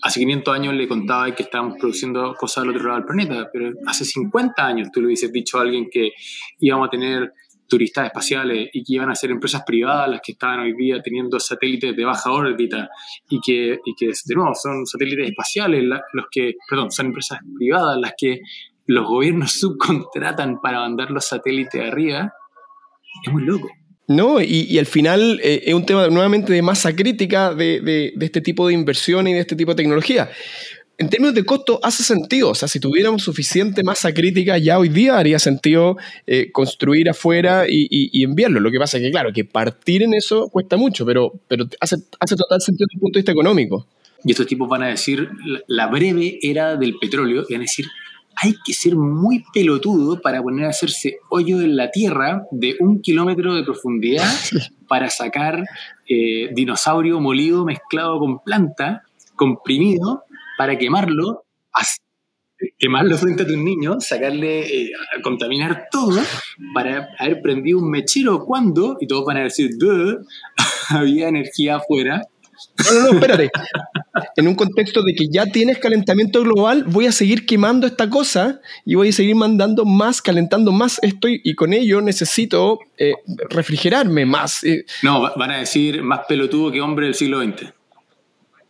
hace 0.02 0.20
500 0.20 0.54
años 0.56 0.74
le 0.74 0.88
contaba 0.88 1.34
que 1.36 1.44
estábamos 1.44 1.78
produciendo 1.80 2.34
cosas 2.36 2.64
al 2.64 2.70
otro 2.70 2.84
lado 2.84 2.96
del 2.96 3.06
planeta, 3.06 3.50
pero 3.52 3.74
hace 3.86 4.06
50 4.06 4.66
años 4.66 4.90
tú 4.92 5.02
le 5.02 5.08
hubieses 5.08 5.32
dicho 5.32 5.58
a 5.58 5.62
alguien 5.62 5.90
que 5.92 6.12
íbamos 6.60 6.88
a 6.88 6.92
tener 6.92 7.34
turistas 7.68 8.06
espaciales 8.06 8.70
y 8.74 8.84
que 8.84 8.94
iban 8.94 9.10
a 9.10 9.16
ser 9.16 9.32
empresas 9.32 9.64
privadas 9.66 10.10
las 10.10 10.22
que 10.22 10.34
estaban 10.34 10.60
hoy 10.60 10.74
día 10.76 11.02
teniendo 11.02 11.40
satélites 11.40 11.96
de 11.96 12.06
baja 12.06 12.32
órbita 12.32 12.90
y 13.30 13.40
que, 13.40 13.80
y 13.86 13.96
que 13.96 14.08
de 14.08 14.36
nuevo, 14.36 14.54
son 14.56 14.86
satélites 14.86 15.30
espaciales 15.30 15.84
los 15.84 16.26
que, 16.32 16.56
perdón, 16.70 16.92
son 16.92 17.08
empresas 17.08 17.40
privadas 17.58 17.98
las 18.00 18.14
que 18.18 18.42
los 18.86 19.06
gobiernos 19.06 19.52
subcontratan 19.60 20.60
para 20.62 20.80
mandar 20.80 21.12
los 21.12 21.26
satélites 21.26 21.82
arriba, 21.82 22.34
es 23.26 23.34
muy 23.34 23.44
loco. 23.44 23.70
No, 24.10 24.40
y, 24.42 24.80
al 24.80 24.86
final 24.86 25.42
eh, 25.44 25.64
es 25.66 25.74
un 25.74 25.86
tema 25.86 26.08
nuevamente 26.08 26.54
de 26.54 26.62
masa 26.62 26.96
crítica 26.96 27.54
de, 27.54 27.82
de, 27.82 28.14
de, 28.16 28.26
este 28.26 28.40
tipo 28.40 28.66
de 28.66 28.74
inversión 28.74 29.28
y 29.28 29.34
de 29.34 29.42
este 29.42 29.58
tipo 29.58 29.72
de 29.72 29.84
tecnología 29.84 30.30
en 30.98 31.10
términos 31.10 31.36
de 31.36 31.46
costo 31.46 31.80
hace 31.84 32.04
sentido. 32.04 32.50
O 32.50 32.56
sea, 32.56 32.68
si 32.68 32.80
tuviéramos 32.80 33.24
suficiente 33.24 33.84
masa 33.84 34.14
crítica, 34.14 34.58
ya 34.58 34.80
hoy 34.80 34.90
día 34.90 35.18
haría 35.18 35.40
sentido 35.40 35.98
eh, 36.26 36.52
construir 36.52 37.10
afuera 37.10 37.66
y, 37.68 38.24
enviarlo. 38.24 38.60
Lo 38.60 38.72
que 38.72 38.80
pasa 38.80 38.98
es 38.98 39.04
que, 39.04 39.12
claro, 39.12 39.32
que 39.32 39.46
partir 39.46 40.04
en 40.04 40.14
eso 40.14 40.50
cuesta 40.50 40.76
mucho, 40.78 41.06
pero, 41.06 41.34
pero 41.48 41.66
hace, 41.80 41.98
hace 42.20 42.36
total 42.36 42.62
sentido 42.62 42.88
desde 42.88 42.98
el 42.98 43.02
punto 43.02 43.18
de 43.18 43.22
vista 43.22 43.32
económico. 43.32 43.88
Y 44.24 44.32
estos 44.32 44.48
tipos 44.48 44.68
van 44.68 44.84
a 44.84 44.88
decir 44.88 45.30
la 45.68 45.88
breve 45.88 46.40
era 46.42 46.76
del 46.76 46.98
petróleo 47.00 47.46
y 47.48 47.54
van 47.54 47.62
a 47.62 47.66
decir, 47.66 47.86
hay 48.36 48.56
que 48.66 48.74
ser 48.74 48.96
muy 48.96 49.44
pelotudo 49.54 50.22
para 50.22 50.42
poner 50.42 50.66
a 50.66 50.70
hacerse 50.70 51.18
hoyo 51.30 51.62
en 51.62 51.76
la 51.76 51.92
tierra 51.92 52.46
de 52.52 52.76
un 52.80 53.02
kilómetro 53.02 53.56
de 53.56 53.64
profundidad 53.64 54.28
para 54.88 55.10
sacar 55.10 55.64
eh, 56.08 56.50
dinosaurio 56.54 57.20
molido 57.20 57.66
mezclado 57.66 58.20
con 58.20 58.40
planta, 58.40 59.04
comprimido, 59.36 60.24
para 60.58 60.78
quemarlo, 60.78 61.46
quemarlo 62.78 63.18
frente 63.18 63.44
a 63.44 63.48
tus 63.48 63.58
niños, 63.58 64.06
sacarle, 64.06 64.84
eh, 64.84 64.92
contaminar 65.22 65.88
todo, 65.92 66.20
para 66.74 67.10
haber 67.20 67.42
prendido 67.42 67.80
un 67.80 67.90
mechero 67.90 68.44
cuando, 68.46 68.98
y 69.00 69.08
todos 69.08 69.26
van 69.26 69.38
a 69.38 69.44
decir, 69.44 69.70
había 70.90 71.30
energía 71.30 71.78
afuera. 71.78 72.22
No, 72.86 72.92
no, 72.92 73.02
no, 73.02 73.20
espérate. 73.20 73.52
en 74.36 74.48
un 74.48 74.56
contexto 74.56 75.04
de 75.04 75.14
que 75.14 75.28
ya 75.30 75.46
tienes 75.46 75.78
calentamiento 75.78 76.42
global, 76.42 76.86
voy 76.86 77.06
a 77.06 77.12
seguir 77.12 77.46
quemando 77.46 77.86
esta 77.86 78.10
cosa 78.10 78.62
y 78.84 78.96
voy 78.96 79.10
a 79.10 79.12
seguir 79.12 79.36
mandando 79.36 79.86
más, 79.86 80.24
calentando 80.24 80.72
más 80.72 80.98
esto 81.04 81.28
y, 81.30 81.54
con 81.54 81.72
ello 81.72 82.02
necesito 82.02 82.80
eh, 82.98 83.14
refrigerarme 83.50 84.26
más. 84.26 84.62
No, 85.04 85.22
van 85.36 85.52
a 85.52 85.58
decir 85.60 86.02
más 86.02 86.22
pelotudo 86.28 86.72
que 86.72 86.82
hombre 86.82 87.06
del 87.06 87.14
siglo 87.14 87.44
XX. 87.44 87.77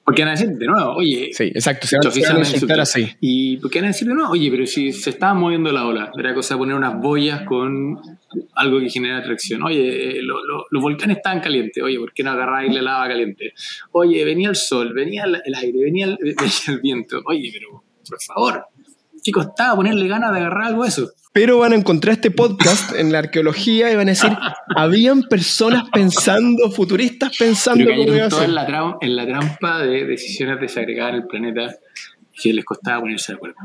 Porque 0.08 0.22
van 0.22 0.30
a 0.30 0.40
decir 0.40 0.58
de 0.58 0.66
nuevo, 0.66 0.94
oye. 0.94 1.32
Sí, 1.34 1.52
exacto, 1.54 1.86
se 1.86 1.98
van, 1.98 2.38
a 2.38 2.40
insultar 2.40 2.80
así. 2.80 3.06
Y 3.20 3.58
porque 3.58 3.80
van 3.80 3.88
a 3.88 3.88
decir 3.90 4.08
de 4.08 4.14
nuevo, 4.14 4.32
oye, 4.32 4.50
pero 4.50 4.66
si 4.66 4.94
se 4.94 5.10
estaba 5.10 5.34
moviendo 5.34 5.70
la 5.70 5.86
ola, 5.86 6.14
era 6.18 6.34
cosa 6.34 6.54
de 6.54 6.60
poner 6.60 6.76
unas 6.78 6.98
boyas 6.98 7.42
con 7.42 8.00
algo 8.56 8.80
que 8.80 8.90
genera 8.90 9.18
atracción. 9.18 9.64
Oye, 9.64 10.22
los 10.22 10.82
volcanes 10.82 11.18
estaban 11.18 11.42
calientes, 11.42 11.84
oye, 11.84 12.00
¿por 12.00 12.14
qué 12.14 12.24
no 12.24 12.32
agarráis 12.32 12.74
la 12.74 12.84
lava 12.84 13.06
caliente? 13.10 13.52
Oye, 13.92 14.24
venía 14.24 14.48
el 14.48 14.56
sol, 14.56 14.94
venía 14.94 15.26
el, 15.26 15.56
aire, 15.56 15.78
venía 15.78 16.06
el, 16.06 16.18
venía 16.22 16.54
el 16.70 16.80
viento. 16.80 17.22
Oye, 17.26 17.50
pero 17.52 17.84
por 18.08 18.22
favor, 18.22 18.66
¿qué 19.28 19.32
costaba 19.34 19.76
ponerle 19.76 20.08
ganas 20.08 20.32
de 20.32 20.40
agarrar 20.40 20.68
algo 20.68 20.84
a 20.84 20.88
eso? 20.88 21.10
pero 21.34 21.60
van 21.60 21.72
a 21.72 21.76
encontrar 21.76 22.14
este 22.14 22.32
podcast 22.32 22.96
en 22.96 23.12
la 23.12 23.20
arqueología 23.20 23.92
y 23.92 23.96
van 23.96 24.08
a 24.08 24.12
decir, 24.12 24.32
habían 24.76 25.22
personas 25.22 25.84
pensando, 25.94 26.72
futuristas 26.72 27.38
pensando 27.38 27.86
cómo 27.86 28.12
iba 28.16 28.26
a 28.26 28.32
ser. 28.32 28.46
En 28.46 28.56
la, 28.56 28.98
en 29.02 29.16
la 29.16 29.28
trampa 29.28 29.84
de 29.84 30.06
decisiones 30.06 30.60
desagregadas 30.60 31.14
en 31.14 31.22
el 31.22 31.28
planeta 31.28 31.76
que 32.34 32.54
les 32.54 32.66
costaba 32.66 33.02
ponerse 33.02 33.34
de 33.34 33.36
acuerdo. 33.36 33.56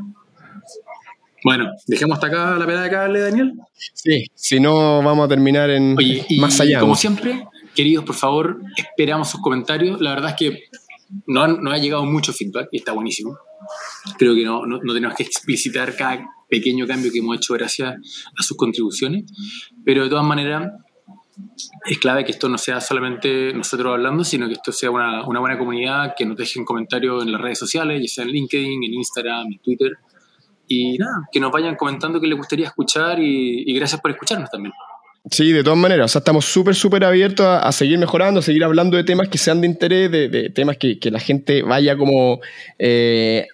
Bueno, 1.43 1.71
dejemos 1.87 2.13
hasta 2.13 2.27
acá 2.27 2.57
la 2.59 2.65
peda 2.67 2.83
de 2.83 2.89
cable, 2.91 3.19
Daniel. 3.19 3.53
Sí, 3.93 4.27
si 4.35 4.59
no 4.59 5.01
vamos 5.01 5.25
a 5.25 5.29
terminar 5.29 5.71
en 5.71 5.95
más 6.39 6.61
allá. 6.61 6.79
Como 6.79 6.95
siempre, 6.95 7.47
queridos, 7.73 8.05
por 8.05 8.15
favor, 8.15 8.61
esperamos 8.77 9.29
sus 9.29 9.41
comentarios. 9.41 9.99
La 9.99 10.11
verdad 10.11 10.29
es 10.29 10.35
que 10.35 10.63
no, 11.27 11.47
no 11.47 11.71
ha 11.71 11.77
llegado 11.77 12.05
mucho 12.05 12.33
feedback 12.33 12.69
y 12.71 12.77
está 12.77 12.91
buenísimo. 12.91 13.37
Creo 14.17 14.35
que 14.35 14.43
no, 14.43 14.65
no, 14.65 14.79
tenemos 14.93 15.15
que 15.15 15.23
explicitar 15.23 15.95
cada 15.95 16.25
pequeño 16.49 16.85
cambio 16.85 17.11
que 17.11 17.19
hemos 17.19 17.37
hecho 17.37 17.53
gracias 17.53 17.95
a 18.37 18.43
sus 18.43 18.57
contribuciones, 18.57 19.23
pero 19.85 20.03
de 20.03 20.09
todas 20.09 20.25
maneras 20.25 20.71
es 21.85 21.97
clave 21.97 22.23
que 22.23 22.31
esto 22.31 22.47
no 22.47 22.57
sea 22.57 22.79
solamente 22.79 23.53
nosotros 23.53 23.93
hablando, 23.93 24.23
sino 24.23 24.47
que 24.47 24.53
esto 24.53 24.71
sea 24.71 24.91
una, 24.91 25.25
una 25.25 25.39
buena 25.39 25.57
comunidad, 25.57 26.13
que 26.15 26.25
nos 26.25 26.37
dejen 26.37 26.63
comentarios 26.63 27.23
en 27.23 27.31
las 27.31 27.41
redes 27.41 27.59
sociales, 27.59 28.01
ya 28.01 28.07
sea 28.07 28.23
en 28.25 28.31
LinkedIn, 28.31 28.83
en 28.83 28.93
Instagram, 28.93 29.47
en 29.47 29.59
Twitter, 29.59 29.91
y 30.67 30.97
nada, 30.97 31.27
que 31.31 31.39
nos 31.39 31.51
vayan 31.51 31.75
comentando 31.75 32.19
qué 32.19 32.27
les 32.27 32.37
gustaría 32.37 32.67
escuchar 32.67 33.19
y, 33.19 33.73
gracias 33.73 33.99
por 34.01 34.11
escucharnos 34.11 34.49
también. 34.49 34.73
Sí, 35.31 35.53
de 35.53 35.63
todas 35.63 35.79
maneras, 35.79 36.05
o 36.05 36.07
sea, 36.09 36.19
estamos 36.19 36.45
súper, 36.45 36.75
súper 36.75 37.05
abiertos 37.05 37.45
a, 37.47 37.71
seguir 37.71 37.97
mejorando, 37.97 38.41
a 38.41 38.43
seguir 38.43 38.63
hablando 38.63 38.97
de 38.97 39.05
temas 39.05 39.29
que 39.29 39.37
sean 39.37 39.61
de 39.61 39.67
interés, 39.67 40.11
de, 40.11 40.49
temas 40.49 40.77
que, 40.77 40.99
que, 40.99 41.11
la 41.11 41.19
gente 41.19 41.61
vaya 41.61 41.95
como 41.95 42.41
eh, 42.77 43.47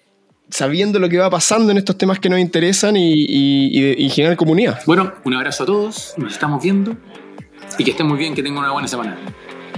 sabiendo 0.49 0.97
lo 0.97 1.07
que 1.09 1.19
va 1.19 1.29
pasando 1.29 1.71
en 1.71 1.77
estos 1.77 1.95
temas 1.95 2.19
que 2.19 2.27
nos 2.27 2.39
interesan 2.39 2.95
y, 2.97 3.13
y, 3.13 4.09
generar 4.09 4.35
comunidad. 4.35 4.81
Bueno, 4.87 5.13
un 5.23 5.33
abrazo 5.35 5.63
a 5.63 5.65
todos, 5.67 6.13
nos 6.17 6.33
estamos 6.33 6.63
viendo 6.63 6.97
y 7.77 7.83
que 7.83 7.91
estén 7.91 8.07
muy 8.07 8.17
bien, 8.17 8.33
que 8.33 8.41
tengan 8.41 8.63
una 8.63 8.71
buena 8.71 8.87
semana. 8.87 9.15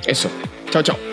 Eso, 0.05 0.29
chao, 0.69 0.81
chao. 0.81 1.10